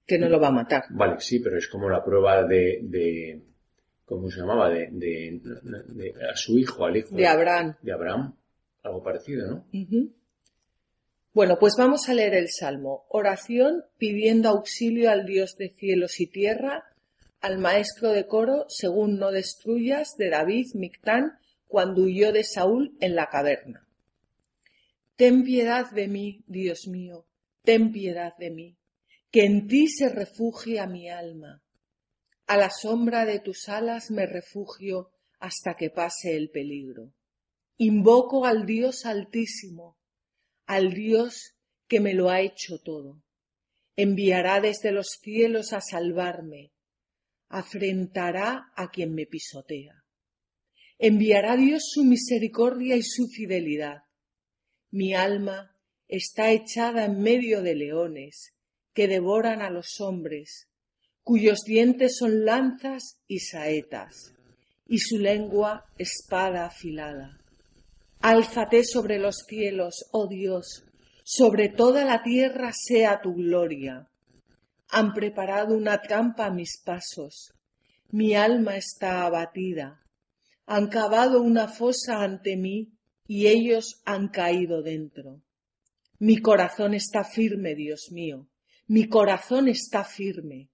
[0.06, 0.84] que no lo va a matar.
[0.90, 3.42] Vale, sí, pero es como la prueba de, de
[4.04, 4.70] ¿cómo se llamaba?
[4.70, 7.76] De, de, a su hijo, al hijo de Abraham.
[7.82, 8.36] De Abraham,
[8.82, 9.66] algo parecido, ¿no?
[11.32, 13.04] Bueno, pues vamos a leer el Salmo.
[13.08, 16.84] Oración pidiendo auxilio al Dios de cielos y tierra
[17.40, 21.38] al maestro de coro, según no destruyas, de David Mictán,
[21.76, 23.86] cuando huyó de Saúl en la caverna.
[25.14, 27.26] Ten piedad de mí, Dios mío,
[27.64, 28.78] ten piedad de mí,
[29.30, 31.62] que en ti se refugia mi alma.
[32.46, 37.12] A la sombra de tus alas me refugio hasta que pase el peligro.
[37.76, 39.98] Invoco al Dios altísimo,
[40.64, 41.58] al Dios
[41.88, 43.22] que me lo ha hecho todo.
[43.96, 46.72] Enviará desde los cielos a salvarme,
[47.50, 49.95] afrentará a quien me pisotea.
[50.98, 54.02] Enviará Dios su misericordia y su fidelidad.
[54.90, 55.76] Mi alma
[56.08, 58.54] está echada en medio de leones
[58.94, 60.68] que devoran a los hombres,
[61.22, 64.32] cuyos dientes son lanzas y saetas,
[64.86, 67.38] y su lengua espada afilada.
[68.20, 70.84] Álzate sobre los cielos, oh Dios,
[71.24, 74.08] sobre toda la tierra sea tu gloria.
[74.88, 77.52] Han preparado una trampa a mis pasos.
[78.10, 80.05] Mi alma está abatida.
[80.66, 82.92] Han cavado una fosa ante mí
[83.26, 85.42] y ellos han caído dentro.
[86.18, 88.48] Mi corazón está firme, Dios mío.
[88.86, 90.70] Mi corazón está firme.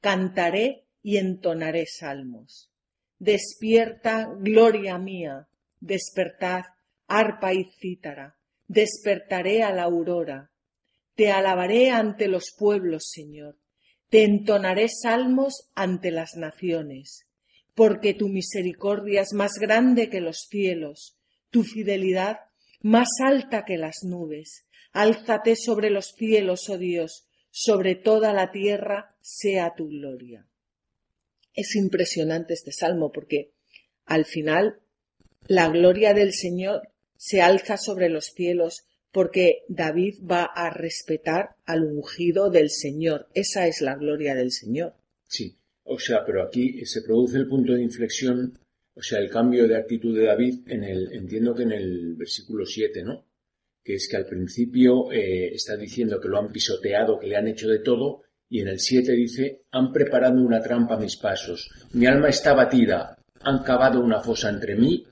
[0.00, 2.70] Cantaré y entonaré salmos.
[3.18, 5.48] Despierta, gloria mía.
[5.80, 6.64] Despertad,
[7.06, 8.36] arpa y cítara.
[8.68, 10.50] Despertaré a la aurora.
[11.14, 13.58] Te alabaré ante los pueblos, Señor.
[14.08, 17.25] Te entonaré salmos ante las naciones,
[17.76, 21.18] porque tu misericordia es más grande que los cielos,
[21.50, 22.38] tu fidelidad
[22.80, 24.64] más alta que las nubes.
[24.92, 30.46] Álzate sobre los cielos, oh Dios, sobre toda la tierra sea tu gloria.
[31.52, 33.52] Es impresionante este salmo porque
[34.06, 34.80] al final
[35.46, 41.84] la gloria del Señor se alza sobre los cielos porque David va a respetar al
[41.84, 43.28] ungido del Señor.
[43.34, 44.94] Esa es la gloria del Señor.
[45.28, 48.58] Sí, o sea, pero aquí se produce el punto de inflexión,
[48.94, 52.66] o sea, el cambio de actitud de David en el, entiendo que en el versículo
[52.66, 53.26] 7, ¿no?
[53.84, 57.48] Que es que al principio eh, está diciendo que lo han pisoteado, que le han
[57.48, 61.70] hecho de todo, y en el 7 dice, han preparado una trampa a mis pasos,
[61.92, 65.06] mi alma está batida, han cavado una fosa entre mí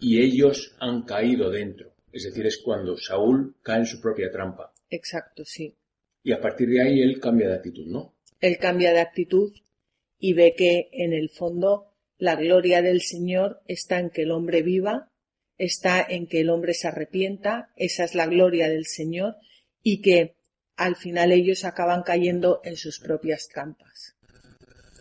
[0.00, 1.94] y ellos han caído dentro.
[2.12, 4.72] Es decir, es cuando Saúl cae en su propia trampa.
[4.88, 5.74] Exacto, sí.
[6.22, 8.14] Y a partir de ahí él cambia de actitud, ¿no?
[8.40, 9.52] Él cambia de actitud
[10.18, 14.62] y ve que en el fondo la gloria del Señor está en que el hombre
[14.62, 15.10] viva,
[15.58, 19.36] está en que el hombre se arrepienta, esa es la gloria del Señor,
[19.82, 20.36] y que
[20.76, 24.16] al final ellos acaban cayendo en sus propias trampas.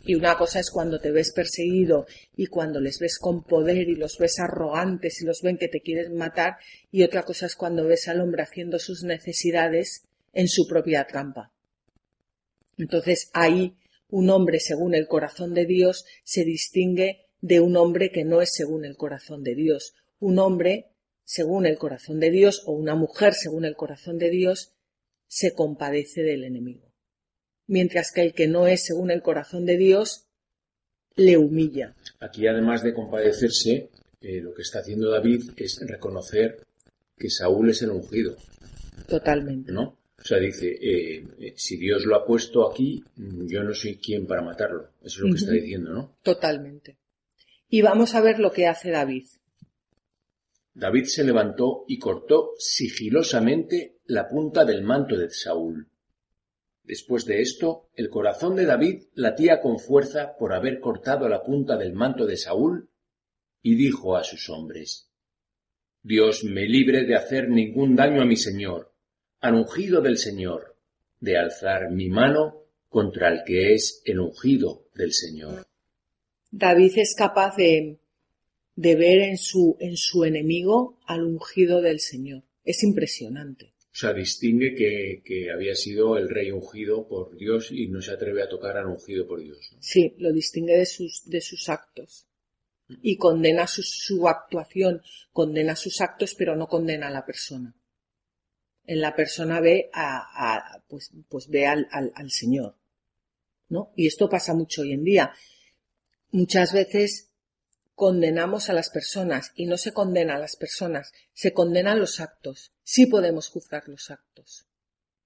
[0.08, 3.95] Y una cosa es cuando te ves perseguido y cuando les ves con poder y
[3.95, 6.58] los ves arrogantes y los ven que te quieren matar.
[6.91, 11.51] Y otra cosa es cuando ves al hombre haciendo sus necesidades en su propia trampa.
[12.78, 13.75] Entonces ahí
[14.15, 18.54] un hombre según el corazón de Dios se distingue de un hombre que no es
[18.54, 19.93] según el corazón de Dios.
[20.19, 20.91] Un hombre
[21.23, 24.73] según el corazón de Dios o una mujer según el corazón de Dios
[25.28, 26.86] se compadece del enemigo
[27.67, 30.28] mientras que el que no es según el corazón de Dios
[31.15, 31.95] le humilla.
[32.19, 33.89] Aquí, además de compadecerse,
[34.21, 36.65] eh, lo que está haciendo David es reconocer
[37.17, 38.36] que Saúl es el ungido.
[39.08, 39.71] Totalmente.
[39.71, 39.97] ¿No?
[40.25, 44.41] O sea, dice, eh, si Dios lo ha puesto aquí, yo no soy quien para
[44.41, 44.89] matarlo.
[45.03, 46.17] Eso es lo que está diciendo, ¿no?
[46.23, 46.97] Totalmente.
[47.69, 49.25] Y vamos a ver lo que hace David.
[50.73, 55.88] David se levantó y cortó sigilosamente la punta del manto de Saúl
[56.85, 61.77] Después de esto, el corazón de David latía con fuerza por haber cortado la punta
[61.77, 62.89] del manto de Saúl,
[63.63, 65.09] y dijo a sus hombres
[66.03, 68.93] Dios me libre de hacer ningún daño a mi Señor,
[69.45, 70.75] al ungido del Señor,
[71.19, 75.67] de alzar mi mano contra el que es el ungido del Señor.
[76.49, 77.99] David es capaz de,
[78.76, 82.41] de ver en su, en su enemigo al ungido del Señor.
[82.63, 83.74] Es impresionante.
[83.91, 88.41] O sea, distingue que, había sido el rey ungido por Dios y no se atreve
[88.41, 89.59] a tocar al ungido por Dios.
[89.80, 92.26] Sí, lo distingue de sus, de sus actos.
[93.03, 97.76] Y condena su, actuación, condena sus actos, pero no condena a la persona.
[98.88, 102.75] En la persona ve a, pues, pues ve al, al Señor.
[103.67, 103.91] ¿No?
[103.95, 105.33] Y esto pasa mucho hoy en día.
[106.31, 107.31] Muchas veces
[107.95, 112.73] condenamos a las personas y no se condena a las personas, se condenan los actos.
[112.83, 114.67] Sí podemos juzgar los actos.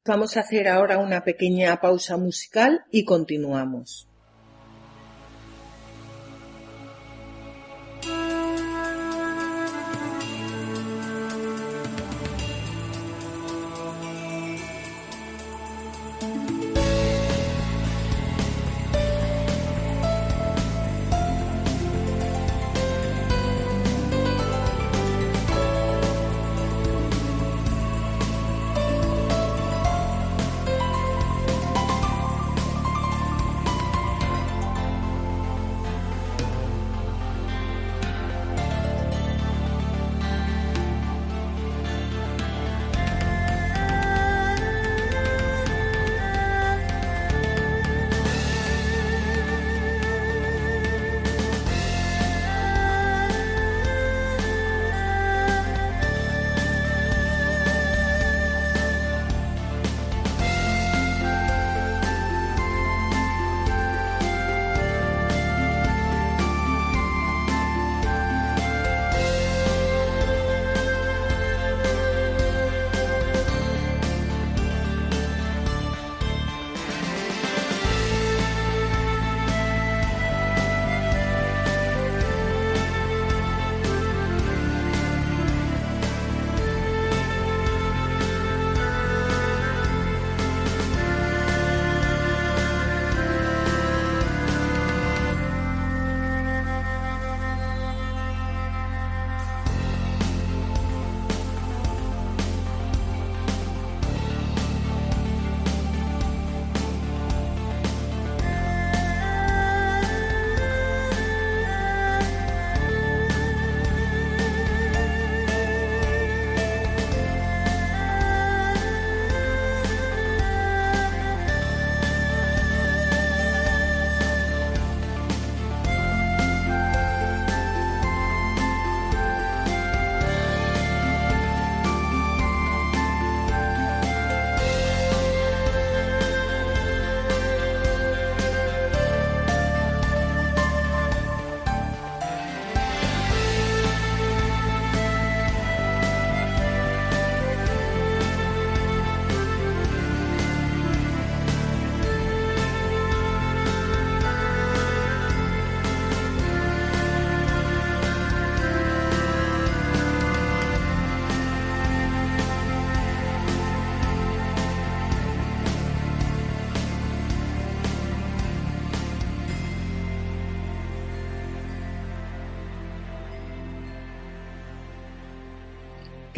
[0.06, 4.09] Vamos a hacer ahora una pequeña pausa musical y continuamos.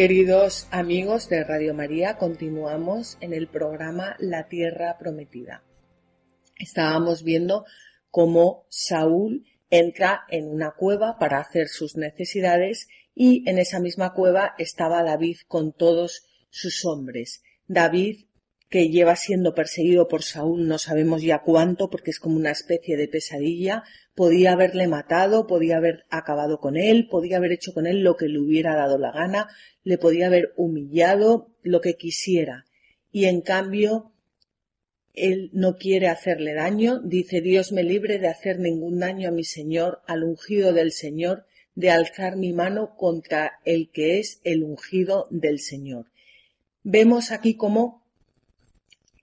[0.01, 5.61] Queridos amigos de Radio María, continuamos en el programa La Tierra Prometida.
[6.57, 7.65] Estábamos viendo
[8.09, 14.55] cómo Saúl entra en una cueva para hacer sus necesidades y en esa misma cueva
[14.57, 17.43] estaba David con todos sus hombres.
[17.67, 18.25] David
[18.71, 22.95] que lleva siendo perseguido por Saúl no sabemos ya cuánto porque es como una especie
[22.95, 23.83] de pesadilla,
[24.15, 28.29] podía haberle matado, podía haber acabado con él, podía haber hecho con él lo que
[28.29, 29.49] le hubiera dado la gana,
[29.83, 32.63] le podía haber humillado, lo que quisiera.
[33.11, 34.13] Y en cambio,
[35.13, 39.43] él no quiere hacerle daño, dice Dios me libre de hacer ningún daño a mi
[39.43, 41.45] Señor, al ungido del Señor,
[41.75, 46.05] de alzar mi mano contra el que es el ungido del Señor.
[46.83, 48.00] Vemos aquí cómo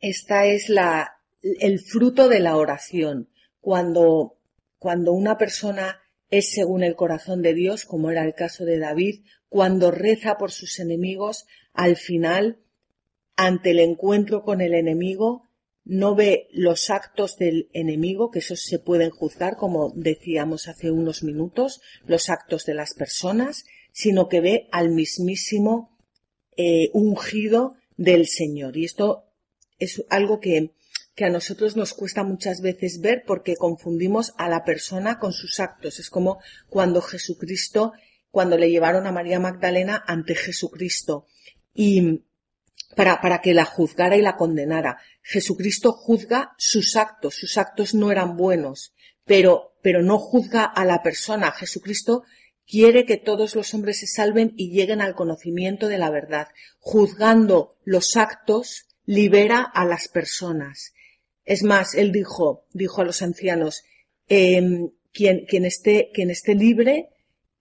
[0.01, 3.29] esta es la, el fruto de la oración.
[3.61, 4.39] Cuando,
[4.79, 9.25] cuando una persona es según el corazón de Dios, como era el caso de David,
[9.49, 12.59] cuando reza por sus enemigos, al final,
[13.37, 15.45] ante el encuentro con el enemigo,
[15.85, 21.23] no ve los actos del enemigo, que esos se pueden juzgar, como decíamos hace unos
[21.23, 25.97] minutos, los actos de las personas, sino que ve al mismísimo
[26.57, 28.77] eh, ungido del Señor.
[28.77, 29.28] Y esto
[29.79, 30.75] es algo que,
[31.15, 35.61] que a nosotros nos cuesta muchas veces ver porque confundimos a la persona con sus
[35.61, 35.99] actos.
[35.99, 37.93] Es como cuando Jesucristo,
[38.31, 41.27] cuando le llevaron a María Magdalena ante Jesucristo
[41.75, 42.23] y
[42.97, 44.99] para, para que la juzgara y la condenara.
[45.23, 51.03] Jesucristo juzga sus actos, sus actos no eran buenos, pero, pero no juzga a la
[51.03, 51.53] persona.
[51.53, 52.25] Jesucristo
[52.67, 56.49] quiere que todos los hombres se salven y lleguen al conocimiento de la verdad.
[56.81, 60.93] Juzgando los actos, libera a las personas.
[61.47, 63.83] Es más, él dijo, dijo a los ancianos,
[64.29, 67.09] em, quien, quien, esté, quien esté libre,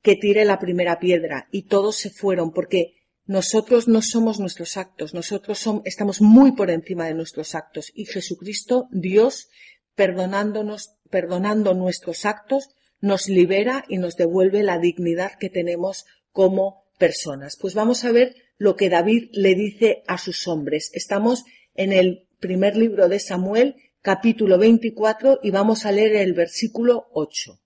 [0.01, 1.47] que tire la primera piedra.
[1.49, 2.95] Y todos se fueron, porque
[3.25, 7.93] nosotros no somos nuestros actos, nosotros estamos muy por encima de nuestros actos.
[7.95, 9.47] Y Jesucristo, Dios,
[9.95, 17.57] perdonándonos, perdonando nuestros actos, nos libera y nos devuelve la dignidad que tenemos como personas.
[17.59, 20.91] Pues vamos a ver lo que David le dice a sus hombres.
[20.93, 21.45] Estamos
[21.75, 27.59] en el primer libro de Samuel, capítulo 24, y vamos a leer el versículo 8.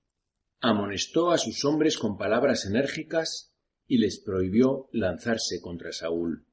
[0.61, 3.51] Amonestó a sus hombres con palabras enérgicas
[3.87, 6.45] y les prohibió lanzarse contra Saúl.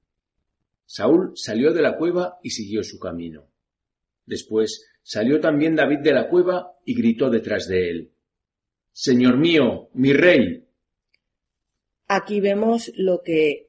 [0.86, 3.46] Saúl salió de la cueva y siguió su camino.
[4.24, 8.12] Después salió también David de la cueva y gritó detrás de él.
[8.92, 10.67] Señor mío, mi rey.
[12.08, 13.68] Aquí vemos lo que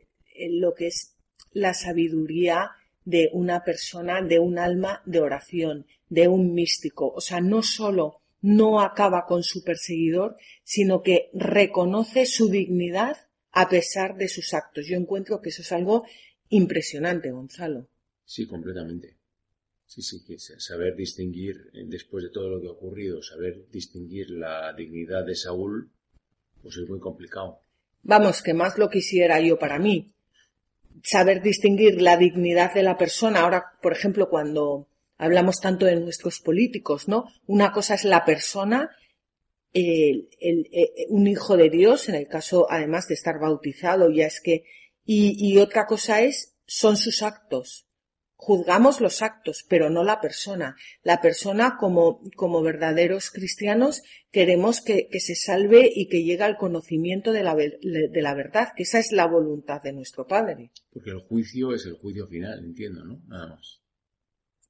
[0.49, 1.17] lo que es
[1.51, 2.71] la sabiduría
[3.03, 7.11] de una persona, de un alma de oración, de un místico.
[7.13, 13.17] O sea, no solo no acaba con su perseguidor, sino que reconoce su dignidad
[13.51, 14.85] a pesar de sus actos.
[14.87, 16.05] Yo encuentro que eso es algo
[16.49, 17.89] impresionante, Gonzalo.
[18.23, 19.17] Sí, completamente.
[19.85, 24.29] Sí, sí, que saber distinguir, eh, después de todo lo que ha ocurrido, saber distinguir
[24.29, 25.91] la dignidad de Saúl,
[26.61, 27.63] pues es muy complicado.
[28.03, 30.13] Vamos, que más lo quisiera yo para mí,
[31.03, 33.41] saber distinguir la dignidad de la persona.
[33.41, 34.87] Ahora, por ejemplo, cuando
[35.17, 37.25] hablamos tanto de nuestros políticos, ¿no?
[37.47, 38.89] Una cosa es la persona,
[39.73, 44.41] el, eh, un hijo de Dios, en el caso además de estar bautizado, ya es
[44.41, 44.63] que,
[45.05, 47.88] y otra cosa es, son sus actos.
[48.41, 50.77] Juzgamos los actos, pero no la persona.
[51.03, 57.33] La persona, como, como verdaderos cristianos, queremos que, se salve y que llegue al conocimiento
[57.33, 60.71] de la, de la verdad, que esa es la voluntad de nuestro Padre.
[60.89, 63.21] Porque el juicio es el juicio final, entiendo, ¿no?
[63.27, 63.81] Nada más.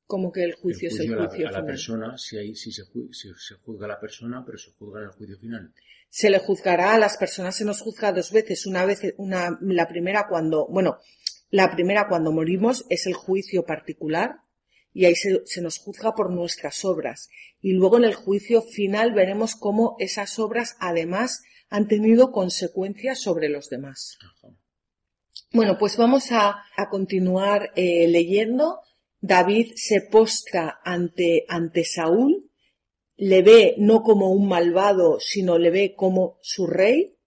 [0.08, 1.56] Como que el juicio, es el juicio a final.
[1.56, 5.02] A la persona, si, hay, si, se, se juzga a la persona, pero se juzga
[5.02, 5.72] en el juicio final.
[6.10, 8.66] Se le juzgará a las personas, se nos juzga dos veces.
[8.66, 10.98] Una vez, una, la primera cuando, bueno,
[11.50, 14.38] la primera, cuando morimos, es el juicio particular
[14.94, 17.30] y ahí se, nos juzga por nuestras obras.
[17.62, 23.50] Y luego en el juicio final veremos cómo esas obras además han tenido consecuencias sobre
[23.50, 24.18] los demás.
[25.52, 28.82] Bueno, pues vamos a, continuar eh, leyendo.
[29.20, 32.50] David se postra ante, ante Saúl,
[33.18, 37.18] le ve no como un malvado, sino le ve como su rey,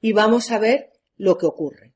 [0.00, 1.87] y vamos a ver lo que ocurre.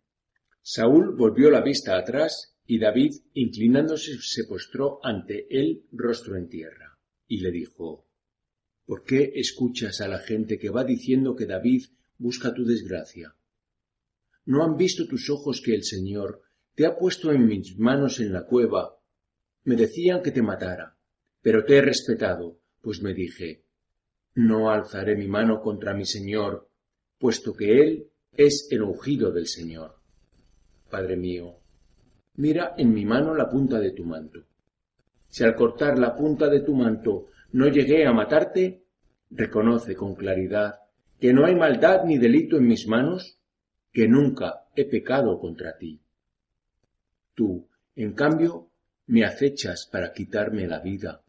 [0.65, 6.99] Saúl volvió la vista atrás y David, inclinándose, se postró ante él rostro en tierra,
[7.27, 8.07] y le dijo
[8.87, 11.87] ¿Por qué escuchas a la gente que va diciendo que David
[12.17, 13.35] busca tu desgracia?
[14.45, 16.43] ¿No han visto tus ojos que el Señor
[16.75, 19.01] te ha puesto en mis manos en la cueva?
[19.65, 20.97] Me decían que te matara,
[21.41, 23.65] pero te he respetado, pues me dije
[24.35, 26.71] No alzaré mi mano contra mi Señor,
[27.19, 30.02] puesto que Él es el ungido del Señor.
[30.93, 31.57] Padre mío,
[32.35, 34.45] mira en mi mano la punta de tu manto.
[35.27, 38.85] Si al cortar la punta de tu manto no llegué a matarte,
[39.31, 40.75] reconoce con claridad
[41.19, 43.39] que no hay maldad ni delito en mis manos,
[43.91, 45.99] que nunca he pecado contra ti.
[47.33, 47.67] Tú,
[47.97, 48.69] en cambio,
[49.07, 51.23] me acechas para quitarme la vida.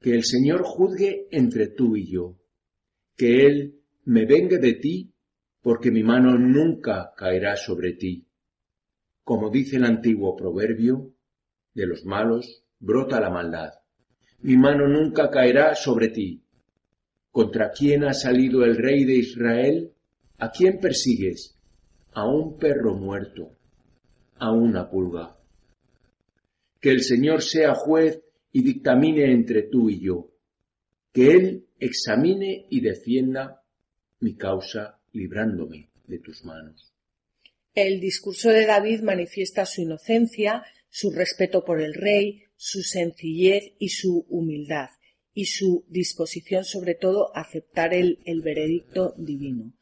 [0.00, 2.36] Que el Señor juzgue entre tú y yo,
[3.16, 5.12] que Él me vengue de ti,
[5.60, 8.26] porque mi mano nunca caerá sobre ti.
[9.24, 11.12] Como dice el antiguo proverbio,
[11.74, 13.70] de los malos brota la maldad.
[14.40, 16.42] Mi mano nunca caerá sobre ti.
[17.30, 19.92] ¿Contra quién ha salido el rey de Israel?
[20.38, 21.56] ¿A quién persigues?
[22.12, 23.52] A un perro muerto,
[24.38, 25.38] a una pulga.
[26.80, 28.20] Que el Señor sea juez
[28.50, 30.28] y dictamine entre tú y yo.
[31.12, 33.62] Que Él examine y defienda
[34.20, 36.91] mi causa librándome de tus manos.
[37.74, 43.88] El discurso de David manifiesta su inocencia, su respeto por el rey, su sencillez y
[43.88, 44.90] su humildad,
[45.32, 49.72] y su disposición sobre todo a aceptar el, el veredicto divino.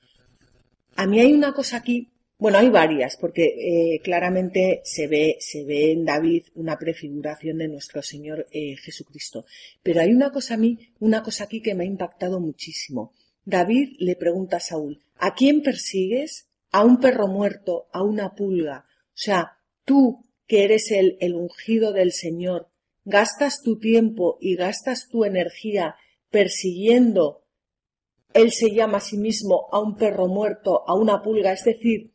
[0.95, 5.65] A mí hay una cosa aquí, bueno, hay varias, porque eh, claramente se ve, se
[5.65, 9.47] ve en David una prefiguración de nuestro Señor eh, Jesucristo.
[9.83, 13.13] Pero hay una cosa a mí, una cosa aquí que me ha impactado muchísimo.
[13.45, 16.50] David le pregunta a Saúl, ¿a quién persigues?
[16.71, 18.87] A un perro muerto, a una pulga.
[18.89, 22.69] O sea, tú que eres el, el ungido del Señor,
[23.05, 25.97] gastas tu tiempo y gastas tu energía
[26.31, 27.45] persiguiendo,
[28.35, 32.13] él se llama a sí mismo a un perro muerto, a una pulga, es decir,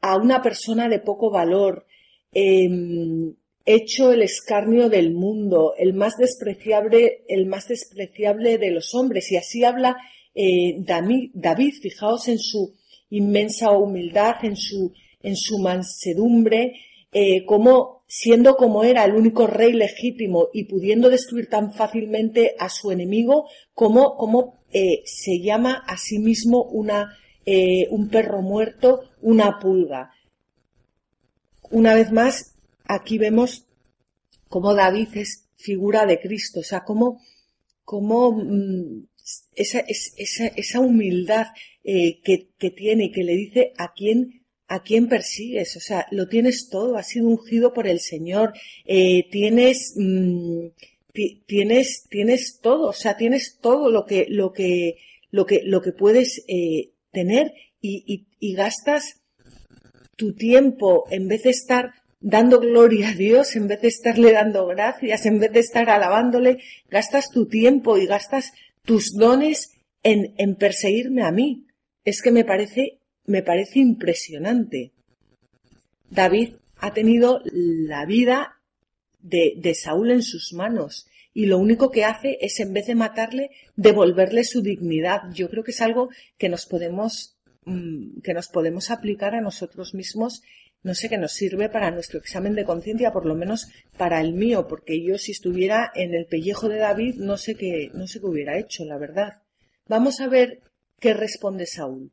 [0.00, 1.86] a una persona de poco valor,
[2.32, 3.34] em,
[3.64, 9.30] hecho el escarnio del mundo, el más despreciable, el más despreciable de los hombres.
[9.30, 9.96] Y así habla
[10.34, 12.74] eh, David, fijaos en su
[13.10, 14.92] inmensa humildad, en su,
[15.22, 16.74] en su mansedumbre,
[17.12, 22.68] eh, como siendo como era el único rey legítimo y pudiendo destruir tan fácilmente a
[22.68, 29.02] su enemigo, como, como eh, se llama a sí mismo una, eh, un perro muerto,
[29.20, 30.12] una pulga.
[31.70, 33.66] Una vez más, aquí vemos
[34.48, 37.20] cómo David es figura de Cristo, o sea, cómo,
[37.92, 39.04] mm,
[39.54, 41.46] esa, esa, esa humildad
[41.84, 45.76] eh, que, que, tiene y que le dice a quién, a quién persigues.
[45.76, 48.52] O sea, lo tienes todo, has sido ungido por el Señor,
[48.86, 50.66] eh, tienes, mm,
[51.46, 54.96] tienes, tienes todo, o sea, tienes todo lo que, lo que,
[55.30, 59.20] lo que, lo que puedes eh, tener y, y, y gastas
[60.16, 64.66] tu tiempo en vez de estar dando gloria a Dios, en vez de estarle dando
[64.66, 66.58] gracias, en vez de estar alabándole,
[66.90, 68.52] gastas tu tiempo y gastas
[68.84, 69.72] tus dones
[70.02, 71.66] en, en perseguirme a mí.
[72.04, 74.92] Es que me parece, me parece impresionante.
[76.08, 78.60] David ha tenido la vida
[79.20, 82.94] de, de Saúl en sus manos y lo único que hace es, en vez de
[82.94, 85.22] matarle, devolverle su dignidad.
[85.32, 89.94] Yo creo que es algo que nos podemos, mm, que nos podemos aplicar a nosotros
[89.94, 90.42] mismos
[90.82, 93.68] no sé, qué nos sirve para nuestro examen de conciencia, por lo menos
[93.98, 97.90] para el mío, porque yo si estuviera en el pellejo de David no sé qué,
[97.92, 99.42] no sé qué hubiera hecho, la verdad.
[99.88, 100.62] Vamos a ver
[100.98, 102.12] qué responde Saúl.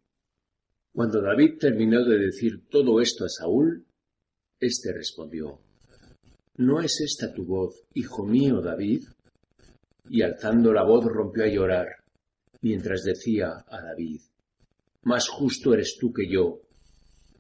[0.93, 3.86] Cuando David terminó de decir todo esto a Saúl,
[4.59, 5.61] éste respondió,
[6.57, 9.03] ¿No es esta tu voz, hijo mío David?
[10.09, 11.88] Y alzando la voz rompió a llorar,
[12.61, 14.22] mientras decía a David,
[15.03, 16.61] Más justo eres tú que yo,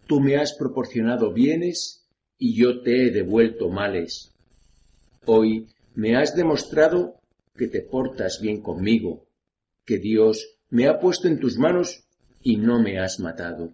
[0.07, 4.31] Tú me has proporcionado bienes y yo te he devuelto males.
[5.25, 7.19] Hoy me has demostrado
[7.55, 9.27] que te portas bien conmigo,
[9.85, 12.07] que Dios me ha puesto en tus manos
[12.41, 13.73] y no me has matado.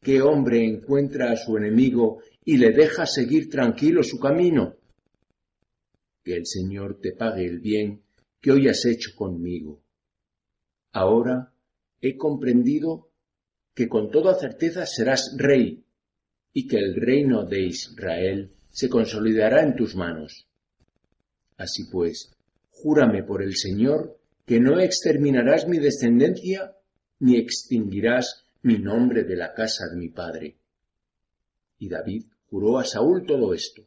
[0.00, 4.76] ¿Qué hombre encuentra a su enemigo y le deja seguir tranquilo su camino?
[6.22, 8.02] Que el Señor te pague el bien
[8.40, 9.80] que hoy has hecho conmigo.
[10.92, 11.52] Ahora
[12.00, 13.08] he comprendido
[13.74, 15.84] que con toda certeza serás rey
[16.52, 20.48] y que el reino de Israel se consolidará en tus manos.
[21.56, 22.32] Así pues,
[22.70, 26.76] júrame por el Señor que no exterminarás mi descendencia
[27.18, 30.56] ni extinguirás mi nombre de la casa de mi padre.
[31.78, 33.82] Y David juró a Saúl todo esto.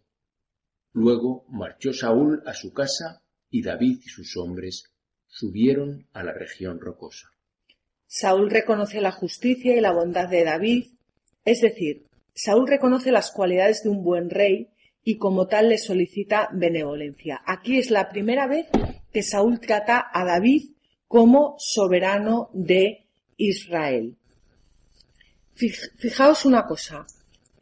[0.94, 4.92] Luego marchó Saúl a su casa y David y sus hombres
[5.28, 7.30] subieron a la región rocosa.
[8.08, 10.88] Saúl reconoce la justicia y la bondad de David,
[11.46, 14.70] es decir, Saúl reconoce las cualidades de un buen rey
[15.04, 17.42] y como tal le solicita benevolencia.
[17.46, 18.68] Aquí es la primera vez
[19.12, 20.72] que Saúl trata a David
[21.08, 23.06] como soberano de
[23.38, 24.18] Israel.
[25.54, 27.08] Fijaos una cosa,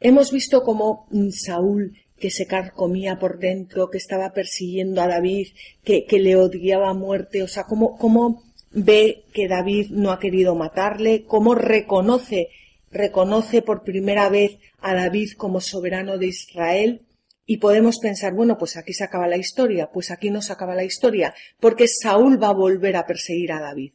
[0.00, 5.48] Hemos visto cómo Saúl que se carcomía por dentro, que estaba persiguiendo a David,
[5.84, 11.24] que, le odiaba a muerte, o sea, cómo ve que David no ha querido matarle,
[11.24, 12.48] cómo reconoce,
[12.90, 17.06] reconoce por primera vez a David como soberano de Israel,
[17.46, 20.74] y podemos pensar, bueno, pues aquí se acaba la historia, pues aquí no se acaba
[20.74, 23.92] la historia, porque Saúl va a volver a perseguir a David.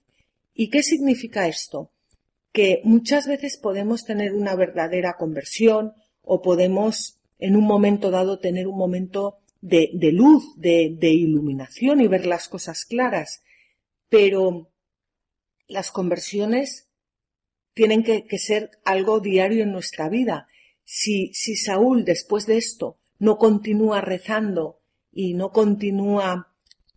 [0.54, 1.92] ¿Y qué significa esto?
[2.54, 8.68] Que muchas veces podemos tener una verdadera conversión o podemos en un momento dado tener
[8.68, 13.42] un momento de, luz, de iluminación y ver las cosas claras,
[14.12, 14.70] pero
[15.70, 16.90] las conversiones
[17.74, 20.48] tienen que, ser algo diario en nuestra vida.
[20.84, 24.82] Si Saúl después de esto no continúa rezando
[25.14, 26.54] y no continúa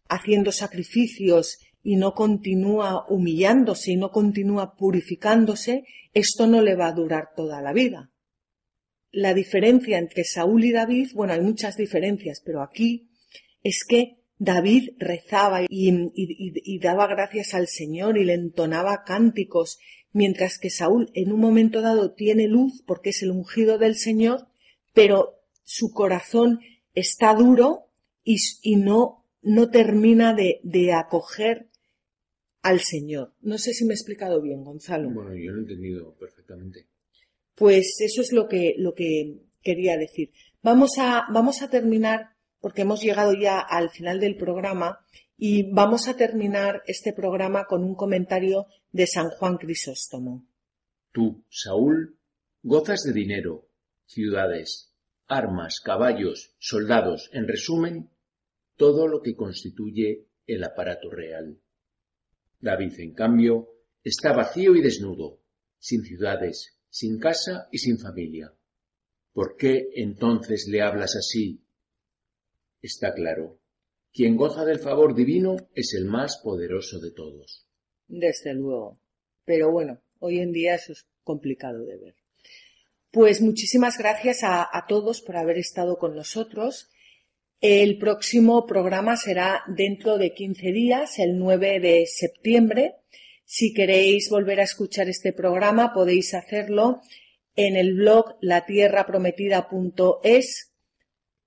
[0.08, 5.84] haciendo sacrificios y no continúa humillándose y no continúa purificándose,
[6.14, 8.10] esto no le va a durar toda la vida.
[9.12, 13.08] La diferencia entre Saúl y David, bueno, hay muchas diferencias, pero aquí
[13.62, 19.78] es que David rezaba y, y, y, daba gracias al Señor y le entonaba cánticos,
[20.12, 24.46] mientras que Saúl en un momento dado tiene luz porque es el ungido del Señor,
[24.92, 26.60] pero su corazón
[26.94, 27.88] está duro
[28.22, 31.68] y, y no, no termina de, de, acoger
[32.62, 33.32] al Señor.
[33.40, 35.10] No sé si me he explicado bien, Gonzalo.
[35.10, 36.86] Bueno, yo lo he entendido perfectamente.
[37.54, 40.32] Pues eso es lo que, lo que quería decir.
[40.62, 42.33] Vamos a, vamos a terminar,
[42.64, 45.04] porque hemos llegado ya al final del programa,
[45.36, 50.46] y vamos a terminar este programa con un comentario de San Juan Crisóstomo.
[51.12, 52.18] Tú, Saúl,
[52.62, 53.68] gozas de dinero,
[54.06, 54.94] ciudades,
[55.26, 58.08] armas, caballos, soldados, en resumen,
[58.76, 61.60] todo lo que constituye el aparato real.
[62.60, 63.68] David, en cambio,
[64.02, 65.42] está vacío y desnudo,
[65.78, 68.54] sin ciudades, sin casa y sin familia.
[69.34, 71.63] ¿Por qué entonces le hablas así?
[72.84, 73.58] Está claro,
[74.12, 77.66] quien goza del favor divino es el más poderoso de todos.
[78.06, 79.00] Desde luego.
[79.46, 82.14] Pero bueno, hoy en día eso es complicado de ver.
[83.10, 86.90] Pues muchísimas gracias a, todos por haber estado con nosotros.
[87.58, 92.96] El próximo programa será dentro de 15 días, el 9 de septiembre.
[93.46, 97.00] Si queréis volver a escuchar este programa, podéis hacerlo
[97.56, 100.73] en el blog latierraprometida.es